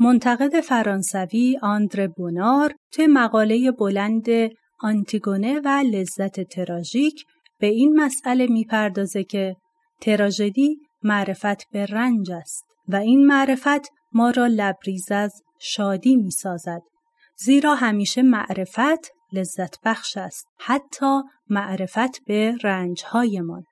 منتقد 0.00 0.60
فرانسوی 0.60 1.58
آندر 1.62 2.06
بونار 2.06 2.74
توی 2.92 3.06
مقاله 3.06 3.70
بلند 3.70 4.26
آنتیگونه 4.80 5.60
و 5.64 5.68
لذت 5.68 6.40
تراژیک 6.40 7.24
به 7.58 7.66
این 7.66 8.00
مسئله 8.00 8.46
می‌پردازه 8.46 9.24
که 9.24 9.56
تراژدی 10.00 10.78
معرفت 11.02 11.70
به 11.72 11.86
رنج 11.86 12.30
است 12.30 12.64
و 12.88 12.96
این 12.96 13.26
معرفت 13.26 13.88
ما 14.12 14.30
را 14.30 14.46
لبریز 14.46 15.12
از 15.12 15.42
شادی 15.58 16.16
می‌سازد. 16.16 16.82
زیرا 17.36 17.74
همیشه 17.74 18.22
معرفت 18.22 19.12
لذت 19.32 19.74
بخش 19.84 20.16
است 20.16 20.46
حتی 20.58 21.22
معرفت 21.50 22.24
به 22.26 22.56
رنجهایمان. 22.62 23.64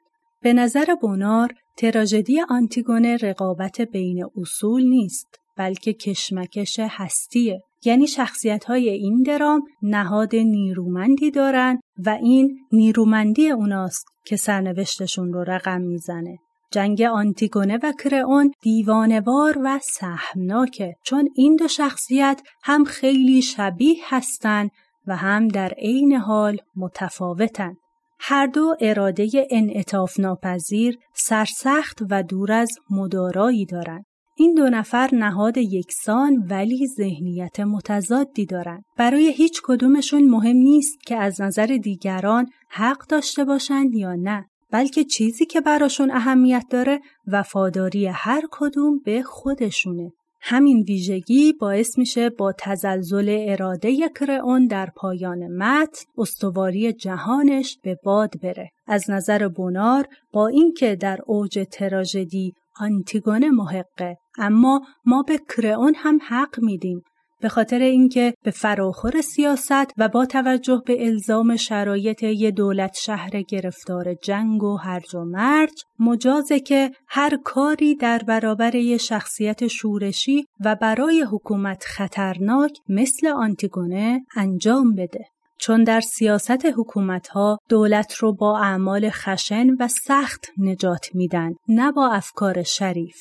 به 0.43 0.53
نظر 0.53 0.95
بونار 1.01 1.55
تراژدی 1.77 2.41
آنتیگونه 2.41 3.17
رقابت 3.17 3.81
بین 3.81 4.25
اصول 4.37 4.85
نیست 4.85 5.27
بلکه 5.57 5.93
کشمکش 5.93 6.77
هستیه. 6.81 7.63
یعنی 7.85 8.07
شخصیت 8.07 8.65
های 8.65 8.89
این 8.89 9.23
درام 9.23 9.63
نهاد 9.83 10.37
نیرومندی 10.37 11.31
دارن 11.31 11.81
و 11.99 12.11
این 12.11 12.59
نیرومندی 12.73 13.51
اوناست 13.51 14.07
که 14.27 14.37
سرنوشتشون 14.37 15.33
رو 15.33 15.45
رقم 15.45 15.81
می‌زنه. 15.81 16.39
جنگ 16.73 17.03
آنتیگونه 17.03 17.79
و 17.83 17.93
کرئون 17.93 18.53
دیوانوار 18.63 19.59
و 19.65 19.81
سهمناکه 19.83 20.95
چون 21.05 21.29
این 21.35 21.57
دو 21.57 21.69
شخصیت 21.69 22.43
هم 22.63 22.85
خیلی 22.85 23.43
شبیه 23.43 23.97
هستند 24.09 24.71
و 25.07 25.17
هم 25.17 25.49
در 25.49 25.69
عین 25.69 26.13
حال 26.13 26.59
متفاوتن. 26.77 27.75
هر 28.21 28.47
دو 28.47 28.77
اراده 28.81 29.47
انعطاف 29.51 30.21
ناپذیر، 30.21 30.99
سرسخت 31.15 31.99
و 32.11 32.23
دور 32.23 32.53
از 32.53 32.71
مدارایی 32.91 33.67
دارند. 33.67 34.05
این 34.39 34.55
دو 34.55 34.71
نفر 34.71 35.09
نهاد 35.13 35.57
یکسان 35.57 36.47
ولی 36.51 36.87
ذهنیت 36.97 37.61
متضادی 37.61 38.47
دارند. 38.47 38.85
برای 38.97 39.33
هیچ 39.33 39.61
کدومشون 39.65 40.25
مهم 40.25 40.57
نیست 40.57 40.99
که 41.07 41.17
از 41.17 41.41
نظر 41.41 41.67
دیگران 41.67 42.47
حق 42.71 43.07
داشته 43.07 43.45
باشند 43.45 43.95
یا 43.95 44.15
نه. 44.15 44.47
بلکه 44.77 45.05
چیزی 45.05 45.47
که 45.47 45.61
براشون 45.61 46.11
اهمیت 46.11 46.65
داره 46.71 47.01
وفاداری 47.27 48.07
هر 48.07 48.43
کدوم 48.51 48.99
به 49.05 49.23
خودشونه. 49.23 50.13
همین 50.41 50.83
ویژگی 50.83 51.53
باعث 51.53 51.99
میشه 51.99 52.31
با 52.31 52.53
تزلزل 52.59 53.45
اراده 53.49 54.09
کرئون 54.21 54.67
در 54.67 54.89
پایان 54.97 55.57
متن 55.57 56.05
استواری 56.19 56.93
جهانش 56.93 57.79
به 57.83 57.99
باد 58.05 58.41
بره. 58.43 58.71
از 58.87 59.11
نظر 59.11 59.49
بونار 59.49 60.07
با 60.33 60.47
اینکه 60.47 60.97
در 60.97 61.19
اوج 61.27 61.67
تراژدی 61.73 62.53
آنتیگونه 62.81 63.51
محقه 63.51 64.17
اما 64.39 64.81
ما 65.05 65.23
به 65.23 65.41
کرئون 65.57 65.95
هم 65.97 66.19
حق 66.29 66.61
میدیم 66.63 67.03
به 67.41 67.49
خاطر 67.49 67.79
اینکه 67.79 68.35
به 68.43 68.51
فراخور 68.51 69.21
سیاست 69.21 69.93
و 69.99 70.09
با 70.09 70.27
توجه 70.27 70.83
به 70.87 71.07
الزام 71.07 71.57
شرایط 71.57 72.23
یه 72.23 72.51
دولت 72.51 72.97
شهر 72.97 73.43
گرفتار 73.43 74.15
جنگ 74.15 74.63
و 74.63 74.77
هرج 74.77 75.15
و 75.15 75.25
مرج 75.25 75.83
مجازه 75.99 76.61
که 76.61 76.91
هر 77.09 77.39
کاری 77.45 77.95
در 77.95 78.19
برابر 78.19 78.75
یه 78.75 78.99
شخصیت 78.99 79.67
شورشی 79.67 80.47
و 80.61 80.75
برای 80.75 81.23
حکومت 81.33 81.85
خطرناک 81.85 82.79
مثل 82.89 83.27
آنتیگونه 83.27 84.21
انجام 84.37 84.95
بده. 84.95 85.25
چون 85.59 85.85
در 85.85 86.01
سیاست 86.01 86.67
حکومت 86.67 87.29
ها 87.29 87.59
دولت 87.69 88.15
رو 88.15 88.33
با 88.33 88.59
اعمال 88.59 89.11
خشن 89.11 89.67
و 89.81 89.89
سخت 89.89 90.47
نجات 90.59 91.07
میدن 91.15 91.53
نه 91.69 91.93
با 91.93 92.09
افکار 92.09 92.63
شریف. 92.63 93.17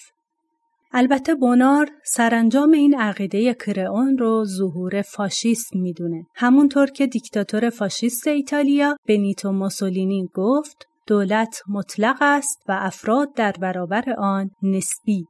البته 0.98 1.36
بونار 1.36 1.90
سرانجام 2.04 2.72
این 2.72 3.00
عقیده 3.00 3.54
کرئون 3.54 4.18
رو 4.18 4.46
ظهور 4.46 5.02
فاشیست 5.02 5.76
می‌دونه. 5.76 6.26
همونطور 6.36 6.88
که 6.88 7.08
دیکتاتور 7.08 7.70
فاشیست 7.70 8.28
ایتالیا 8.28 8.98
بنیتو 9.08 9.52
موسولینی 9.52 10.30
گفت 10.34 10.88
دولت 11.08 11.62
مطلق 11.70 12.18
است 12.22 12.64
و 12.68 12.78
افراد 12.82 13.34
در 13.36 13.52
برابر 13.52 14.14
آن 14.18 14.52
نسبی. 14.64 15.26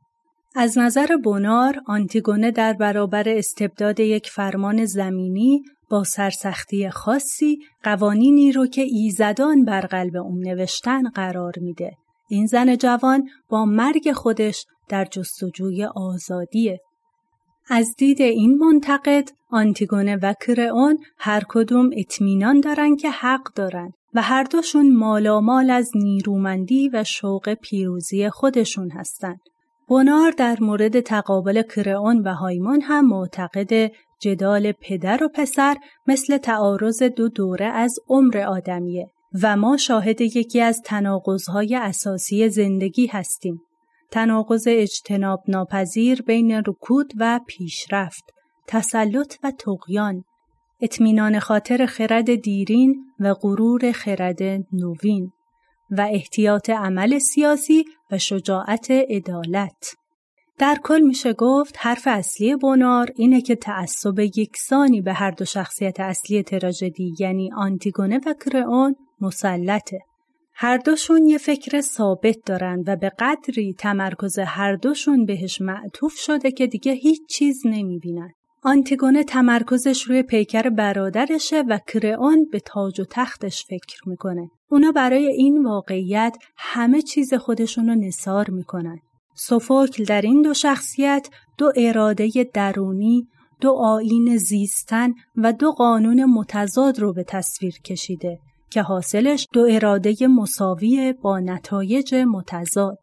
از 0.56 0.78
نظر 0.78 1.18
بونار 1.24 1.82
آنتیگونه 1.88 2.52
در 2.52 2.74
برابر 2.74 3.30
استبداد 3.30 4.00
یک 4.00 4.30
فرمان 4.30 4.86
زمینی 4.86 5.64
با 5.90 6.04
سرسختی 6.04 6.90
خاصی 6.90 7.58
قوانینی 7.84 8.52
رو 8.52 8.68
که 8.68 8.82
ایزدان 8.82 9.66
بر 9.66 9.82
قلب 9.82 10.16
اون 10.16 10.40
نوشتن 10.48 11.10
قرار 11.10 11.54
میده. 11.58 11.92
این 12.30 12.46
زن 12.46 12.76
جوان 12.76 13.30
با 13.50 13.66
مرگ 13.66 14.12
خودش 14.12 14.66
در 14.90 15.06
جستجوی 15.06 15.86
آزادیه. 15.86 16.82
از 17.70 17.96
دید 17.98 18.22
این 18.22 18.58
منتقد 18.58 19.30
آنتیگونه 19.50 20.16
و 20.16 20.34
کرئون 20.48 20.98
هر 21.18 21.44
کدوم 21.50 21.90
اطمینان 21.98 22.60
دارن 22.60 22.96
که 22.96 23.10
حق 23.10 23.54
دارن 23.56 23.94
و 24.14 24.22
هر 24.22 24.44
دوشون 24.44 24.96
مالامال 24.96 25.70
از 25.70 25.92
نیرومندی 25.96 26.90
و 26.94 27.04
شوق 27.04 27.54
پیروزی 27.54 28.30
خودشون 28.30 28.92
هستند. 28.92 29.40
بونار 29.88 30.32
در 30.32 30.58
مورد 30.62 31.00
تقابل 31.00 31.62
کرئون 31.62 32.22
و 32.22 32.34
هایمان 32.34 32.82
هم 32.82 33.08
معتقد 33.08 33.92
جدال 34.20 34.72
پدر 34.72 35.24
و 35.24 35.30
پسر 35.34 35.76
مثل 36.08 36.38
تعارض 36.38 37.04
دو 37.04 37.30
دوره 37.30 37.66
از 37.66 38.00
عمر 38.08 38.38
آدمیه 38.38 39.08
و 39.44 39.58
ما 39.58 39.78
شاهد 39.78 40.22
یکی 40.22 40.62
از 40.62 40.82
تناقضهای 40.86 41.76
اساسی 41.76 42.50
زندگی 42.50 43.08
هستیم. 43.08 43.62
تناقض 44.12 44.68
اجتناب 44.68 45.44
ناپذیر 45.48 46.22
بین 46.22 46.52
رکود 46.52 47.14
و 47.20 47.40
پیشرفت، 47.48 48.34
تسلط 48.68 49.36
و 49.44 49.52
تقیان، 49.52 50.24
اطمینان 50.82 51.40
خاطر 51.40 51.86
خرد 51.86 52.36
دیرین 52.36 53.06
و 53.20 53.34
غرور 53.34 53.92
خرد 53.92 54.44
نوین 54.74 55.32
و 55.92 56.08
احتیاط 56.12 56.70
عمل 56.70 57.20
سیاسی 57.20 57.86
و 58.12 58.18
شجاعت 58.18 58.92
عدالت. 58.92 59.96
در 60.58 60.78
کل 60.84 61.00
میشه 61.02 61.34
گفت 61.34 61.76
حرف 61.80 62.04
اصلی 62.06 62.56
بونار 62.56 63.12
اینه 63.16 63.42
که 63.42 63.56
تعصب 63.56 64.20
یکسانی 64.20 65.02
به 65.02 65.14
هر 65.14 65.32
دو 65.32 65.46
شخصیت 65.46 66.00
اصلی 66.00 66.44
تراژدی 66.44 67.14
یعنی 67.20 67.52
آنتیگونه 67.54 68.20
و 68.26 68.34
کرئون 68.46 68.96
مسلطه. 69.22 70.00
هر 70.58 70.78
دوشون 70.78 71.26
یه 71.26 71.38
فکر 71.38 71.82
ثابت 71.82 72.38
دارن 72.46 72.84
و 72.88 72.96
به 72.96 73.12
قدری 73.20 73.74
تمرکز 73.74 74.40
هر 74.40 74.76
دوشون 74.76 75.26
بهش 75.26 75.62
معطوف 75.62 76.14
شده 76.14 76.52
که 76.52 76.68
دیگه 76.68 76.92
هیچ 76.92 77.22
چیز 77.30 77.62
نمی‌بینن. 77.66 78.30
آنتیگونه 78.64 79.24
تمرکزش 79.24 80.02
روی 80.02 80.24
پیکر 80.24 80.70
برادرشه 80.70 81.62
و 81.62 81.80
کرئون 81.88 82.48
به 82.52 82.60
تاج 82.60 83.00
و 83.00 83.04
تختش 83.10 83.66
فکر 83.66 84.10
می‌کنه. 84.10 84.50
اونا 84.70 84.92
برای 84.92 85.28
این 85.28 85.64
واقعیت 85.64 86.38
همه 86.58 87.02
چیز 87.02 87.34
خودشون 87.34 87.88
رو 87.88 87.96
نصار 87.96 88.50
می‌کنن. 88.50 89.00
سوفوکل 89.36 90.04
در 90.04 90.22
این 90.22 90.42
دو 90.42 90.54
شخصیت 90.54 91.30
دو 91.58 91.72
اراده 91.76 92.30
درونی، 92.54 93.28
دو 93.62 93.72
آین 93.72 94.38
زیستن 94.38 95.14
و 95.36 95.54
دو 95.54 95.72
قانون 95.72 96.26
متضاد 96.26 97.00
رو 97.00 97.14
به 97.14 97.24
تصویر 97.24 97.74
کشیده 97.74 98.40
که 98.76 98.82
حاصلش 98.82 99.48
دو 99.54 99.68
اراده 99.70 100.28
مساوی 100.28 101.14
با 101.22 101.40
نتایج 101.40 102.16
متضاد. 102.16 102.98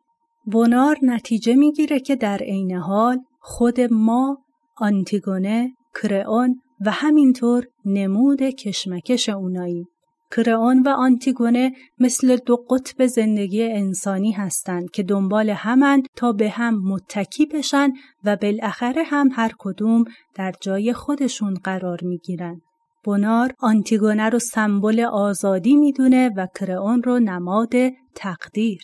بونار 0.44 0.96
نتیجه 1.02 1.54
می‌گیره 1.54 2.00
که 2.00 2.16
در 2.16 2.38
عین 2.38 2.72
حال 2.72 3.18
خود 3.40 3.80
ما، 3.80 4.38
آنتیگونه، 4.76 5.72
کرئون 6.02 6.60
و 6.86 6.90
همینطور 6.90 7.66
نمود 7.84 8.42
کشمکش 8.42 9.28
اونایی. 9.28 9.86
کرئون 10.36 10.82
و 10.82 10.88
آنتیگونه 10.88 11.72
مثل 11.98 12.36
دو 12.36 12.56
قطب 12.56 13.06
زندگی 13.06 13.62
انسانی 13.62 14.32
هستند 14.32 14.90
که 14.90 15.02
دنبال 15.02 15.50
همند 15.50 16.08
تا 16.16 16.32
به 16.32 16.48
هم 16.48 16.88
متکی 16.88 17.46
بشن 17.46 17.92
و 18.24 18.36
بالاخره 18.36 19.02
هم 19.02 19.28
هر 19.32 19.52
کدوم 19.58 20.04
در 20.34 20.52
جای 20.60 20.92
خودشون 20.92 21.54
قرار 21.54 21.98
می‌گیرن. 22.02 22.60
بونار 23.04 23.54
آنتیگونه 23.60 24.28
رو 24.28 24.38
سمبل 24.38 25.00
آزادی 25.00 25.76
می‌دونه 25.76 26.30
و 26.36 26.46
کرئون 26.60 27.02
رو 27.02 27.18
نماد 27.18 27.72
تقدیر. 28.14 28.82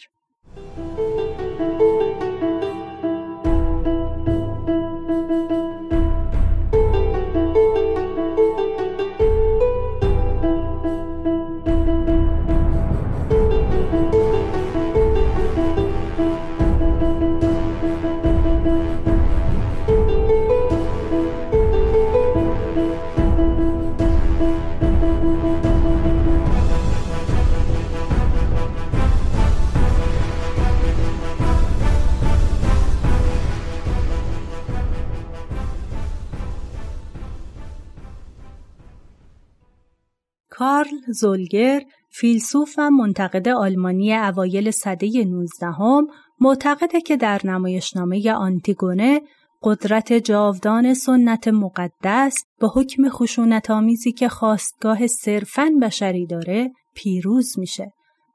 کارل 40.58 41.12
زولگر 41.12 41.82
فیلسوف 42.10 42.74
و 42.78 42.90
منتقد 42.90 43.48
آلمانی 43.48 44.14
اوایل 44.14 44.70
سده 44.70 45.24
19 45.24 45.66
هم 45.66 46.06
معتقده 46.40 47.00
که 47.00 47.16
در 47.16 47.40
نمایشنامه 47.44 48.32
آنتیگونه 48.32 49.20
قدرت 49.62 50.12
جاودان 50.12 50.94
سنت 50.94 51.48
مقدس 51.48 52.44
به 52.58 52.68
حکم 52.68 53.08
خشونت 53.08 53.70
آمیزی 53.70 54.12
که 54.12 54.28
خواستگاه 54.28 55.06
صرفاً 55.06 55.70
بشری 55.82 56.26
داره 56.26 56.72
پیروز 56.94 57.58
میشه 57.58 57.92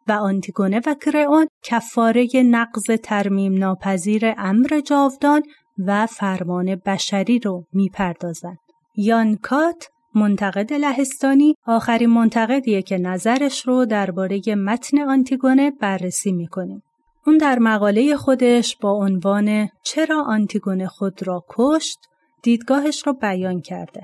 و 0.08 0.12
آنتیگونه 0.12 0.82
و 0.86 0.94
کرئون 0.94 1.48
کفاره 1.64 2.28
نقض 2.36 2.86
ترمیم 3.04 3.58
ناپذیر 3.58 4.34
امر 4.38 4.82
جاودان 4.86 5.44
و 5.78 6.08
فرمان 6.08 6.76
بشری 6.76 7.40
رو 7.40 7.66
می‌پردازند. 7.74 8.58
یانکات 8.96 9.90
منتقد 10.16 10.74
لهستانی 10.74 11.56
آخرین 11.66 12.10
منتقدیه 12.10 12.82
که 12.82 12.98
نظرش 12.98 13.68
رو 13.68 13.86
درباره 13.86 14.42
متن 14.56 15.00
آنتیگونه 15.00 15.72
بررسی 15.72 16.32
می‌کنیم. 16.32 16.84
اون 17.28 17.38
در 17.38 17.60
مقاله 17.60 18.16
خودش 18.16 18.78
با 18.78 18.92
عنوان 18.92 19.70
چرا 19.84 20.24
آنتیگونه 20.24 20.88
خود 20.88 21.28
را 21.28 21.46
کشت 21.50 22.00
دیدگاهش 22.44 23.08
رو 23.08 23.14
بیان 23.14 23.62
کرده. 23.62 24.02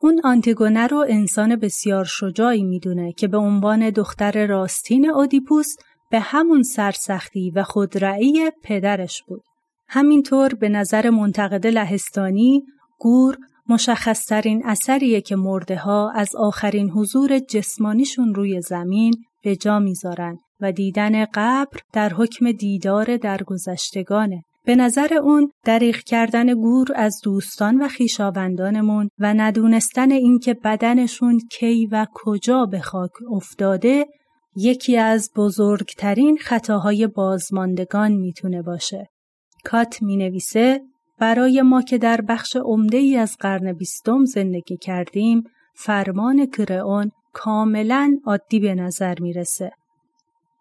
اون 0.00 0.20
آنتیگونه 0.24 0.86
رو 0.86 1.06
انسان 1.08 1.56
بسیار 1.56 2.04
شجاعی 2.04 2.62
می‌دونه 2.62 3.12
که 3.12 3.28
به 3.28 3.38
عنوان 3.38 3.90
دختر 3.90 4.46
راستین 4.46 5.10
اودیپوس 5.10 5.76
به 6.10 6.20
همون 6.20 6.62
سرسختی 6.62 7.50
و 7.50 7.62
خودرعی 7.62 8.50
پدرش 8.62 9.22
بود. 9.22 9.42
همینطور 9.88 10.54
به 10.54 10.68
نظر 10.68 11.10
منتقد 11.10 11.66
لهستانی 11.66 12.62
گور 12.98 13.38
مشخصترین 13.68 14.62
اثریه 14.66 15.20
که 15.20 15.36
مرده 15.36 15.76
ها 15.76 16.10
از 16.14 16.36
آخرین 16.36 16.90
حضور 16.90 17.38
جسمانیشون 17.38 18.34
روی 18.34 18.60
زمین 18.60 19.14
به 19.44 19.56
جا 19.56 19.78
می‌ذارن 19.78 20.38
و 20.60 20.72
دیدن 20.72 21.24
قبر 21.24 21.78
در 21.92 22.12
حکم 22.12 22.52
دیدار 22.52 23.16
درگذشتگانه. 23.16 24.42
به 24.64 24.76
نظر 24.76 25.14
اون 25.14 25.50
دریغ 25.64 25.96
کردن 25.96 26.54
گور 26.54 26.88
از 26.96 27.20
دوستان 27.24 27.82
و 27.82 27.88
خیشاوندانمون 27.88 29.08
و 29.18 29.34
ندونستن 29.34 30.12
اینکه 30.12 30.54
بدنشون 30.54 31.40
کی 31.50 31.86
و 31.86 32.06
کجا 32.14 32.66
به 32.66 32.80
خاک 32.80 33.10
افتاده 33.30 34.06
یکی 34.56 34.96
از 34.96 35.30
بزرگترین 35.36 36.36
خطاهای 36.36 37.06
بازماندگان 37.06 38.12
می‌تونه 38.12 38.62
باشه. 38.62 39.08
کات 39.64 40.02
می 40.02 40.16
نویسه 40.16 40.80
برای 41.22 41.62
ما 41.62 41.82
که 41.82 41.98
در 41.98 42.20
بخش 42.20 42.56
عمده 42.56 42.96
ای 42.98 43.16
از 43.16 43.36
قرن 43.40 43.72
بیستم 43.72 44.24
زندگی 44.24 44.76
کردیم 44.76 45.44
فرمان 45.74 46.46
کرئون 46.46 47.10
کاملا 47.32 48.16
عادی 48.26 48.60
به 48.60 48.74
نظر 48.74 49.14
می‌رسه. 49.20 49.72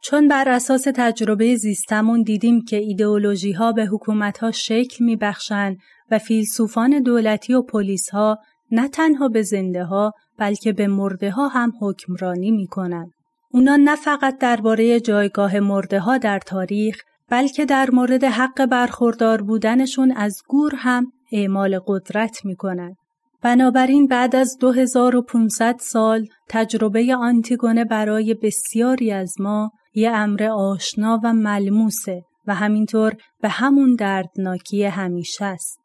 چون 0.02 0.28
بر 0.28 0.50
اساس 0.50 0.88
تجربه 0.95 1.56
زیستمون 1.56 2.21
دیدیم 2.21 2.62
که 2.65 2.78
ایدئولوژی 2.78 3.52
ها 3.52 3.71
به 3.71 3.86
حکومت 3.86 4.38
ها 4.38 4.52
شکل 4.52 5.06
می 5.06 5.15
بخشن 5.15 5.76
و 6.12 6.19
فیلسوفان 6.19 7.02
دولتی 7.02 7.54
و 7.54 7.62
پلیس 7.62 8.10
ها 8.10 8.39
نه 8.71 8.88
تنها 8.88 9.28
به 9.28 9.41
زنده 9.41 9.84
ها 9.84 10.13
بلکه 10.38 10.74
به 10.74 10.88
مرده 10.88 11.32
ها 11.32 11.47
هم 11.47 11.74
حکمرانی 11.82 12.52
می 12.52 12.67
کنن. 12.67 13.12
اونا 13.52 13.76
نه 13.76 13.95
فقط 13.95 14.38
درباره 14.38 15.00
جایگاه 15.00 15.60
مرده 15.60 16.00
ها 16.00 16.17
در 16.17 16.39
تاریخ 16.39 17.02
بلکه 17.31 17.65
در 17.65 17.89
مورد 17.91 18.23
حق 18.23 18.65
برخوردار 18.65 19.41
بودنشون 19.41 20.11
از 20.11 20.41
گور 20.47 20.75
هم 20.75 21.11
اعمال 21.31 21.79
قدرت 21.87 22.45
می 22.45 22.55
کنن. 22.55 22.95
بنابراین 23.41 24.07
بعد 24.07 24.35
از 24.35 24.57
2500 24.59 25.75
سال 25.79 26.27
تجربه 26.49 27.15
آنتیگونه 27.15 27.85
برای 27.85 28.33
بسیاری 28.33 29.11
از 29.11 29.35
ما 29.39 29.71
یه 29.93 30.11
امر 30.11 30.43
آشنا 30.43 31.19
و 31.23 31.33
ملموسه 31.33 32.23
و 32.47 32.55
همینطور 32.55 33.15
به 33.41 33.49
همون 33.49 33.95
دردناکی 33.95 34.83
همیشه 34.83 35.45
است. 35.45 35.79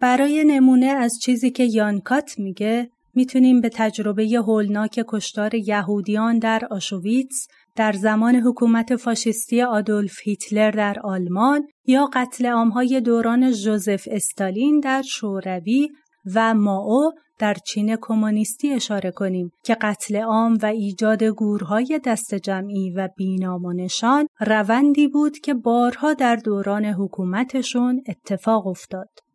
برای 0.00 0.44
نمونه 0.44 0.86
از 0.86 1.18
چیزی 1.22 1.50
که 1.50 1.64
یانکات 1.64 2.38
میگه 2.38 2.90
می‌تونیم 3.14 3.60
به 3.60 3.68
تجربه 3.68 4.28
هولناک 4.28 5.04
کشتار 5.08 5.54
یهودیان 5.54 6.38
در 6.38 6.62
آشویتس 6.70 7.48
در 7.76 7.92
زمان 7.92 8.36
حکومت 8.36 8.96
فاشیستی 8.96 9.62
آدولف 9.62 10.18
هیتلر 10.22 10.70
در 10.70 10.96
آلمان 11.04 11.66
یا 11.86 12.10
قتل 12.12 12.46
عامهای 12.46 13.00
دوران 13.00 13.52
ژوزف 13.52 14.08
استالین 14.10 14.80
در 14.80 15.02
شوروی 15.02 15.88
و 16.34 16.54
ماو 16.54 17.12
در 17.38 17.54
چین 17.54 17.96
کمونیستی 18.00 18.72
اشاره 18.72 19.10
کنیم 19.10 19.50
که 19.64 19.74
قتل 19.74 20.16
عام 20.16 20.58
و 20.62 20.66
ایجاد 20.66 21.24
گورهای 21.24 22.00
دست 22.04 22.34
جمعی 22.34 22.90
و 22.90 23.08
بینامونشان 23.16 24.26
روندی 24.40 25.08
بود 25.08 25.38
که 25.38 25.54
بارها 25.54 26.14
در 26.14 26.36
دوران 26.36 26.84
حکومتشون 26.84 28.02
اتفاق 28.08 28.66
افتاد. 28.66 29.25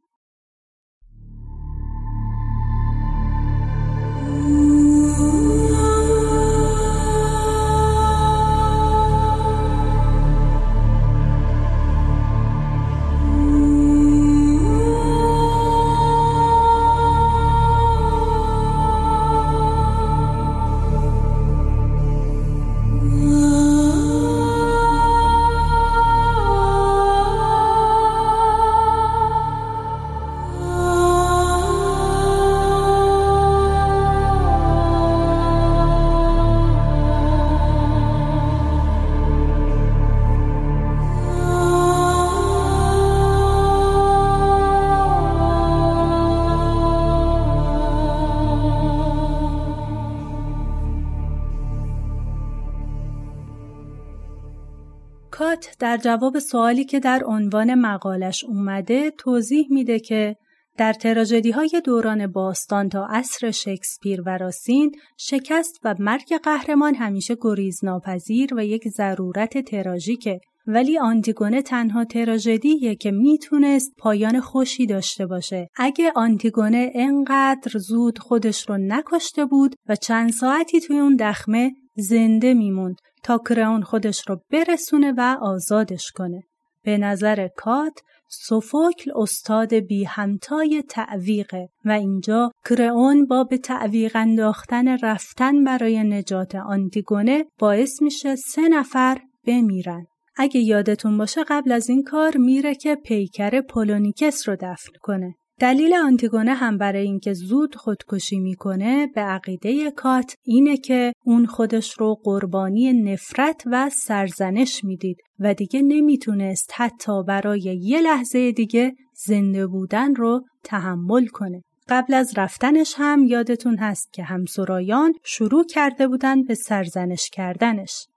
در 55.91 55.97
جواب 55.97 56.39
سوالی 56.39 56.85
که 56.85 56.99
در 56.99 57.23
عنوان 57.25 57.75
مقالش 57.75 58.43
اومده 58.43 59.11
توضیح 59.11 59.67
میده 59.69 59.99
که 59.99 60.35
در 60.77 60.93
تراژدی 60.93 61.51
های 61.51 61.81
دوران 61.85 62.27
باستان 62.27 62.89
تا 62.89 63.07
عصر 63.09 63.51
شکسپیر 63.51 64.21
و 64.25 64.37
راسین 64.37 64.91
شکست 65.17 65.79
و 65.83 65.95
مرگ 65.99 66.37
قهرمان 66.43 66.95
همیشه 66.95 67.37
گریز 67.41 67.79
ناپذیر 67.83 68.53
و 68.55 68.65
یک 68.65 68.87
ضرورت 68.87 69.57
تراژیکه. 69.57 70.39
ولی 70.67 70.99
آنتیگونه 70.99 71.61
تنها 71.61 72.05
تراژدیه 72.05 72.95
که 72.95 73.11
می‌تونست 73.11 73.91
پایان 73.97 74.39
خوشی 74.39 74.85
داشته 74.85 75.25
باشه. 75.25 75.67
اگه 75.75 76.11
آنتیگونه 76.15 76.91
انقدر 76.95 77.79
زود 77.79 78.19
خودش 78.19 78.69
رو 78.69 78.77
نکشته 78.77 79.45
بود 79.45 79.75
و 79.89 79.95
چند 79.95 80.31
ساعتی 80.31 80.79
توی 80.79 80.99
اون 80.99 81.15
دخمه 81.15 81.71
زنده 81.95 82.53
میموند. 82.53 82.95
تا 83.23 83.37
کرئون 83.37 83.83
خودش 83.83 84.27
رو 84.27 84.41
برسونه 84.51 85.13
و 85.17 85.37
آزادش 85.41 86.11
کنه. 86.11 86.43
به 86.83 86.97
نظر 86.97 87.47
کات 87.55 87.99
سوفوکل 88.27 89.11
استاد 89.15 89.73
بی 89.73 90.03
همتای 90.03 90.83
تعویقه 90.89 91.69
و 91.85 91.91
اینجا 91.91 92.51
کرئون 92.69 93.25
با 93.25 93.43
به 93.43 93.57
تعویق 93.57 94.15
انداختن 94.15 94.97
رفتن 94.97 95.63
برای 95.63 96.03
نجات 96.03 96.55
آنتیگونه 96.55 97.45
باعث 97.59 98.01
میشه 98.01 98.35
سه 98.35 98.69
نفر 98.69 99.17
بمیرن. 99.47 100.05
اگه 100.35 100.61
یادتون 100.61 101.17
باشه 101.17 101.43
قبل 101.43 101.71
از 101.71 101.89
این 101.89 102.03
کار 102.03 102.37
میره 102.37 102.75
که 102.75 102.95
پیکر 102.95 103.61
پولونیکس 103.61 104.49
رو 104.49 104.55
دفن 104.55 104.91
کنه. 105.01 105.35
دلیل 105.61 105.93
آنتیگونه 105.93 106.53
هم 106.53 106.77
برای 106.77 107.03
اینکه 107.03 107.33
زود 107.33 107.75
خودکشی 107.75 108.39
می‌کنه 108.39 109.07
به 109.07 109.21
عقیده 109.21 109.91
کات 109.91 110.35
اینه 110.43 110.77
که 110.77 111.13
اون 111.25 111.45
خودش 111.45 111.93
رو 111.99 112.15
قربانی 112.23 112.93
نفرت 112.93 113.63
و 113.65 113.89
سرزنش 113.89 114.83
می‌دید 114.83 115.17
و 115.39 115.53
دیگه 115.53 115.81
نمی‌تونست 115.81 116.71
حتی 116.75 117.23
برای 117.23 117.61
یه 117.81 118.01
لحظه 118.01 118.51
دیگه 118.51 118.95
زنده 119.25 119.67
بودن 119.67 120.15
رو 120.15 120.45
تحمل 120.63 121.25
کنه. 121.25 121.63
قبل 121.89 122.13
از 122.13 122.33
رفتنش 122.37 122.93
هم 122.97 123.23
یادتون 123.23 123.77
هست 123.77 124.13
که 124.13 124.23
همسرایان 124.23 125.13
شروع 125.23 125.65
کرده 125.65 126.07
بودن 126.07 126.43
به 126.43 126.55
سرزنش 126.55 127.29
کردنش. 127.29 128.07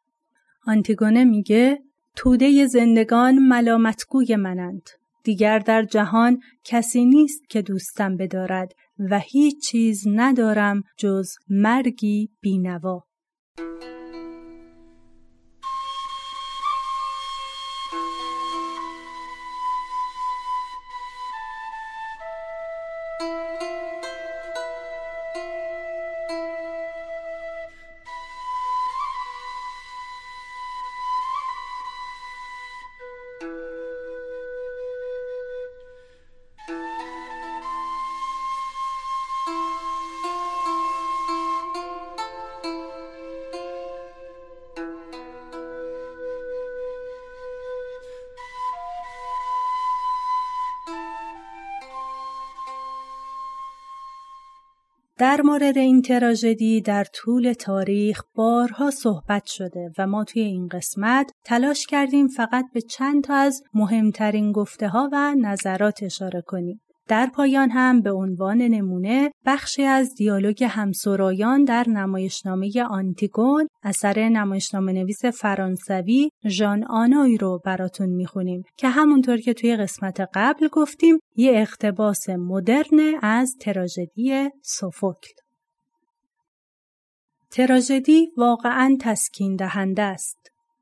آنتیگونه 0.66 1.24
میگه 1.24 1.78
توده 2.16 2.66
زندگان 2.66 3.38
ملامتگوی 3.38 4.36
منند. 4.36 4.90
دیگر 5.24 5.58
در 5.58 5.82
جهان 5.82 6.40
کسی 6.64 7.04
نیست 7.04 7.48
که 7.48 7.62
دوستم 7.62 8.16
بدارد 8.16 8.72
و 9.10 9.18
هیچ 9.18 9.68
چیز 9.70 10.02
ندارم 10.06 10.82
جز 10.98 11.30
مرگی 11.48 12.30
بینوا. 12.40 13.04
مورد 55.44 55.78
این 55.78 56.02
تراژدی 56.02 56.80
در 56.80 57.04
طول 57.04 57.52
تاریخ 57.52 58.22
بارها 58.34 58.90
صحبت 58.90 59.46
شده 59.46 59.90
و 59.98 60.06
ما 60.06 60.24
توی 60.24 60.42
این 60.42 60.68
قسمت 60.68 61.30
تلاش 61.44 61.86
کردیم 61.86 62.28
فقط 62.28 62.64
به 62.74 62.80
چند 62.80 63.24
تا 63.24 63.34
از 63.34 63.62
مهمترین 63.74 64.52
گفته 64.52 64.88
ها 64.88 65.08
و 65.12 65.34
نظرات 65.34 66.02
اشاره 66.02 66.42
کنیم. 66.46 66.80
در 67.08 67.26
پایان 67.26 67.70
هم 67.70 68.00
به 68.00 68.12
عنوان 68.12 68.62
نمونه 68.62 69.30
بخشی 69.46 69.82
از 69.82 70.14
دیالوگ 70.14 70.64
همسرایان 70.64 71.64
در 71.64 71.88
نمایشنامه 71.88 72.82
آنتیگون 72.90 73.68
اثر 73.82 74.28
نمایشنامه 74.28 74.92
نویس 74.92 75.24
فرانسوی 75.24 76.30
ژان 76.48 76.84
آنوی 76.84 77.38
رو 77.38 77.60
براتون 77.64 78.08
می‌خونیم 78.08 78.62
که 78.76 78.88
همونطور 78.88 79.36
که 79.36 79.54
توی 79.54 79.76
قسمت 79.76 80.20
قبل 80.34 80.68
گفتیم 80.68 81.18
یه 81.36 81.52
اقتباس 81.54 82.28
مدرن 82.28 83.14
از 83.22 83.56
تراژدی 83.60 84.50
سوفوکل. 84.62 85.32
تراژدی 87.50 88.28
واقعا 88.36 88.96
تسکین 89.00 89.56
دهنده 89.56 90.02
است 90.02 90.38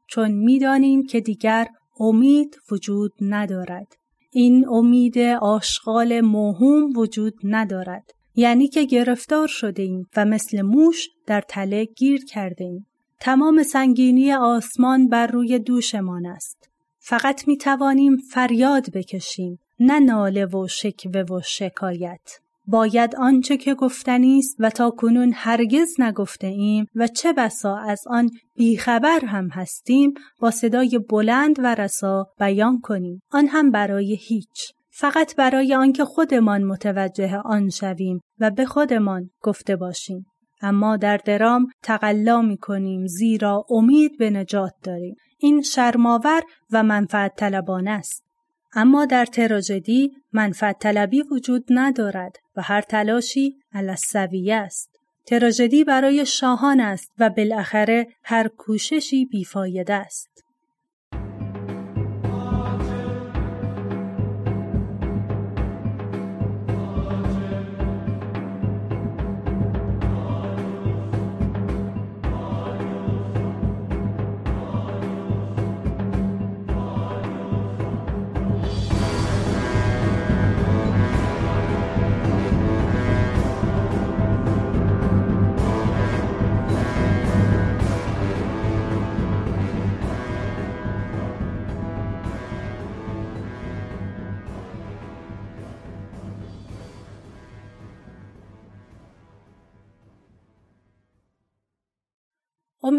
چون 0.08 0.30
می‌دانیم 0.30 1.06
که 1.06 1.20
دیگر 1.20 1.66
امید 2.00 2.56
وجود 2.70 3.12
ندارد 3.20 4.01
این 4.35 4.68
امید 4.68 5.18
آشغال 5.41 6.20
موهوم 6.20 6.93
وجود 6.97 7.35
ندارد. 7.45 8.11
یعنی 8.35 8.68
که 8.68 8.85
گرفتار 8.85 9.49
شده 9.49 9.83
ایم 9.83 10.07
و 10.16 10.24
مثل 10.24 10.62
موش 10.62 11.09
در 11.26 11.41
تله 11.41 11.85
گیر 11.85 12.24
کرده 12.24 12.64
ایم. 12.64 12.87
تمام 13.20 13.62
سنگینی 13.62 14.33
آسمان 14.33 15.09
بر 15.09 15.26
روی 15.26 15.59
دوشمان 15.59 16.26
است. 16.26 16.70
فقط 16.99 17.49
می 17.49 17.57
توانیم 17.57 18.16
فریاد 18.16 18.91
بکشیم 18.95 19.59
نه 19.80 20.01
ناله 20.01 20.47
و 20.47 20.68
شکوه 20.68 21.20
و 21.22 21.41
شکایت. 21.45 22.41
باید 22.66 23.16
آنچه 23.16 23.56
که 23.56 23.74
گفتنی 23.74 24.38
است 24.38 24.56
و 24.58 24.70
تا 24.70 24.90
کنون 24.90 25.32
هرگز 25.34 25.88
نگفته 25.98 26.46
ایم 26.46 26.86
و 26.94 27.06
چه 27.06 27.32
بسا 27.32 27.76
از 27.76 28.00
آن 28.06 28.30
بیخبر 28.56 29.24
هم 29.24 29.48
هستیم 29.48 30.14
با 30.40 30.50
صدای 30.50 31.00
بلند 31.10 31.56
و 31.58 31.74
رسا 31.74 32.26
بیان 32.38 32.80
کنیم. 32.80 33.22
آن 33.30 33.46
هم 33.46 33.70
برای 33.70 34.18
هیچ 34.20 34.72
فقط 34.90 35.36
برای 35.36 35.74
آنکه 35.74 36.04
خودمان 36.04 36.64
متوجه 36.64 37.36
آن 37.36 37.68
شویم 37.68 38.20
و 38.38 38.50
به 38.50 38.64
خودمان 38.64 39.30
گفته 39.42 39.76
باشیم. 39.76 40.26
اما 40.62 40.96
در 40.96 41.16
درام 41.16 41.66
تقلا 41.82 42.42
می 42.42 42.56
کنیم 42.56 43.06
زیرا 43.06 43.64
امید 43.70 44.18
به 44.18 44.30
نجات 44.30 44.72
داریم. 44.82 45.14
این 45.38 45.62
شرماور 45.62 46.42
و 46.70 46.82
منفعت 46.82 47.32
طلبانه 47.36 47.90
است. 47.90 48.32
اما 48.74 49.04
در 49.04 49.24
تراژدی 49.24 50.12
منفعت 50.32 50.78
طلبی 50.78 51.22
وجود 51.22 51.64
ندارد 51.70 52.36
و 52.56 52.62
هر 52.62 52.80
تلاشی 52.80 53.56
علسویه 53.72 54.54
است. 54.54 55.00
تراژدی 55.26 55.84
برای 55.84 56.26
شاهان 56.26 56.80
است 56.80 57.12
و 57.18 57.30
بالاخره 57.30 58.06
هر 58.24 58.48
کوششی 58.48 59.24
بیفایده 59.24 59.94
است. 59.94 60.32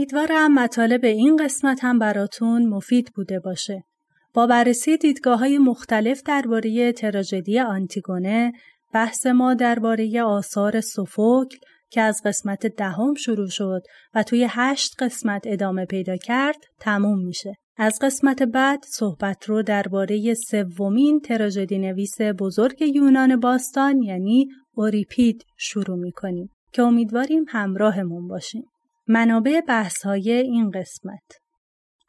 امیدوارم 0.03 0.53
مطالب 0.53 1.05
این 1.05 1.37
قسمت 1.37 1.83
هم 1.83 1.99
براتون 1.99 2.69
مفید 2.69 3.11
بوده 3.15 3.39
باشه. 3.39 3.83
با 4.33 4.47
بررسی 4.47 4.97
دیدگاه 4.97 5.39
های 5.39 5.57
مختلف 5.57 6.23
درباره 6.23 6.91
تراژدی 6.91 7.59
آنتیگونه، 7.59 8.51
بحث 8.93 9.25
ما 9.25 9.53
درباره 9.53 10.23
آثار 10.23 10.81
سوفوکل 10.81 11.57
که 11.89 12.01
از 12.01 12.21
قسمت 12.25 12.67
دهم 12.67 13.13
شروع 13.13 13.47
شد 13.47 13.81
و 14.13 14.23
توی 14.23 14.47
هشت 14.49 14.95
قسمت 14.99 15.41
ادامه 15.45 15.85
پیدا 15.85 16.17
کرد 16.17 16.57
تموم 16.79 17.25
میشه. 17.25 17.55
از 17.77 17.99
قسمت 18.01 18.43
بعد 18.43 18.83
صحبت 18.87 19.49
رو 19.49 19.63
درباره 19.63 20.33
سومین 20.33 21.19
تراژدی 21.19 21.77
نویس 21.77 22.21
بزرگ 22.39 22.81
یونان 22.81 23.39
باستان 23.39 24.01
یعنی 24.01 24.47
اوریپید 24.73 25.43
شروع 25.57 25.97
می‌کنیم 25.97 26.49
که 26.73 26.81
امیدواریم 26.81 27.45
همراهمون 27.47 28.27
باشیم. 28.27 28.63
منابع 29.07 29.61
بحث 29.61 30.05
های 30.05 30.31
این 30.31 30.71
قسمت. 30.71 31.23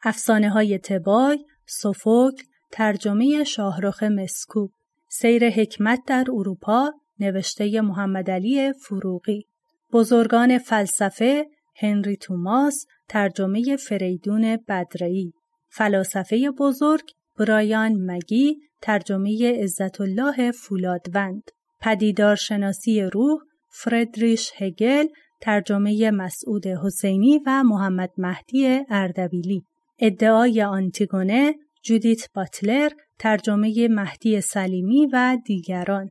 افسانه 0.03 0.49
های 0.49 0.79
تبای، 0.79 1.45
سوفوکل، 1.67 2.43
ترجمه 2.71 3.43
شاهرخ 3.43 4.03
مسکوب 4.03 4.71
سیر 5.09 5.49
حکمت 5.49 5.99
در 6.07 6.25
اروپا 6.33 6.93
نوشته 7.19 7.81
محمد 7.81 8.29
علی 8.31 8.73
فروغی. 8.73 9.45
بزرگان 9.93 10.57
فلسفه 10.57 11.45
هنری 11.75 12.17
توماس 12.17 12.85
ترجمه 13.07 13.75
فریدون 13.75 14.57
بدرئی 14.67 15.33
فلاسفه 15.69 16.51
بزرگ 16.59 17.11
برایان 17.39 17.91
مگی 18.11 18.59
ترجمه 18.81 19.63
عزت 19.63 20.01
الله 20.01 20.51
فولادوند. 20.51 21.43
پدیدارشناسی 21.81 23.01
روح 23.01 23.39
فردریش 23.69 24.51
هگل 24.57 25.07
ترجمه 25.45 26.11
مسعود 26.11 26.67
حسینی 26.67 27.39
و 27.45 27.63
محمد 27.63 28.11
مهدی 28.17 28.79
اردبیلی. 28.89 29.63
ادعای 29.99 30.61
آنتیگونه 30.61 31.53
جودیت 31.83 32.33
باتلر 32.33 32.89
ترجمه 33.19 33.87
مهدی 33.87 34.41
سلیمی 34.41 35.05
و 35.13 35.37
دیگران. 35.45 36.09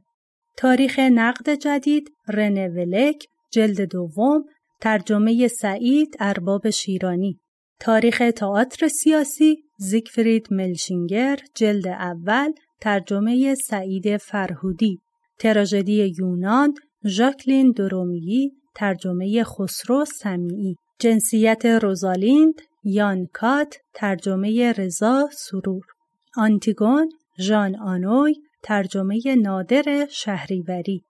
تاریخ 0.57 0.99
نقد 0.99 1.55
جدید 1.55 2.11
رنه 2.29 2.69
ولک 2.69 3.25
جلد 3.53 3.81
دوم 3.81 4.45
ترجمه 4.81 5.49
سعید 5.49 6.17
ارباب 6.21 6.71
شیرانی. 6.71 7.39
تاریخ 7.81 8.23
تئاتر 8.37 8.89
سیاسی 8.89 9.57
زیگفرید 9.79 10.47
ملشینگر 10.51 11.39
جلد 11.55 11.89
اول 11.89 12.53
ترجمه 12.81 13.55
سعید 13.55 14.17
فرهودی. 14.17 14.99
تراژدی 15.39 16.15
یونان 16.19 16.75
ژاکلین 17.07 17.71
درومیی 17.71 18.53
ترجمه 18.75 19.45
خسرو 19.45 20.05
سمیعی. 20.05 20.77
جنسیت 20.99 21.67
روزالیند 21.67 22.55
یان 22.85 23.27
کات 23.33 23.77
ترجمه 23.95 24.73
رضا 24.73 25.29
سرور. 25.33 25.85
آنتیگون 26.37 27.09
ژان 27.41 27.77
آنوی 27.77 28.35
ترجمه 28.63 29.35
نادر 29.43 30.07
شهریوری. 30.11 31.05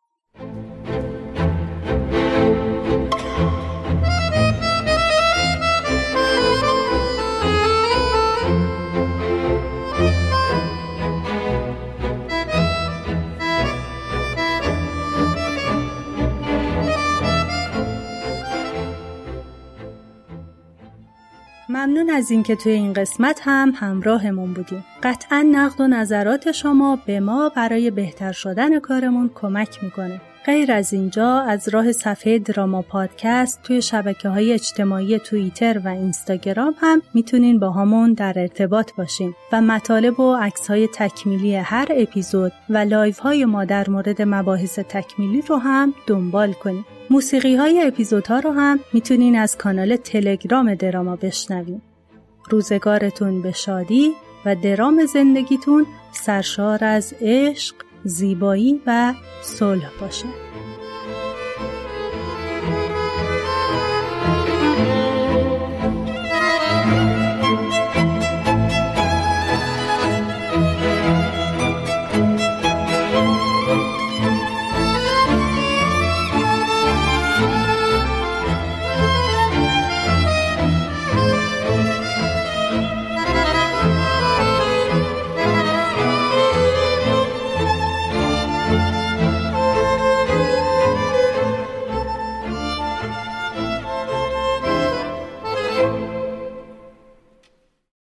ممنون 21.75 22.11
از 22.11 22.31
اینکه 22.31 22.57
توی 22.57 22.73
این 22.73 22.93
قسمت 22.93 23.41
هم 23.43 23.73
همراهمون 23.77 24.53
بودین. 24.53 24.85
قطعا 25.03 25.43
نقد 25.53 25.81
و 25.81 25.87
نظرات 25.87 26.53
شما 26.53 26.99
به 27.07 27.21
ما 27.21 27.49
برای 27.57 27.91
بهتر 27.91 28.33
شدن 28.33 28.81
کارمون 28.81 29.31
کمک 29.35 29.85
می‌کنه. 29.85 30.21
غیر 30.47 30.73
از 30.73 30.93
اینجا 30.93 31.41
از 31.41 31.69
راه 31.69 31.93
صفحه 31.93 32.39
دراما 32.39 32.83
پادکست 32.83 33.63
توی 33.63 33.83
شبکه 33.83 34.29
های 34.29 34.53
اجتماعی 34.53 35.19
توییتر 35.19 35.81
و 35.85 35.89
اینستاگرام 35.89 36.75
هم 36.79 37.03
می‌تونین 37.15 37.59
باهامون 37.59 38.13
در 38.13 38.33
ارتباط 38.37 38.91
باشین 38.99 39.35
و 39.53 39.61
مطالب 39.61 40.21
و 40.21 40.37
عکس 40.37 40.67
های 40.67 40.89
تکمیلی 40.95 41.57
هر 41.57 41.89
اپیزود 41.91 42.53
و 42.71 42.79
live 42.79 43.19
های 43.19 43.45
ما 43.45 43.65
در 43.65 43.91
مورد 43.91 44.23
مباحث 44.23 44.79
تکمیلی 44.79 45.43
رو 45.43 45.57
هم 45.57 45.95
دنبال 46.07 46.53
کنید. 46.53 46.94
موسیقی 47.11 47.57
های 47.57 47.83
اپیزودها 47.83 48.39
رو 48.39 48.53
هم 48.53 48.81
می‌تونین 48.93 49.37
از 49.37 49.59
کانال 49.59 49.97
تلگرام 49.97 50.75
دراما 50.75 51.17
بشنوین. 51.17 51.83
روزگارتون 52.51 53.43
به 53.43 53.53
شادی 53.53 54.13
و 54.47 54.57
درام 54.57 55.07
زندگیتون 55.07 55.87
سرشار 56.13 56.85
از 56.85 57.15
عشق، 57.21 57.75
زیبایی 58.05 58.81
و 58.87 59.15
صلح 59.43 59.91
باشه. 60.01 60.44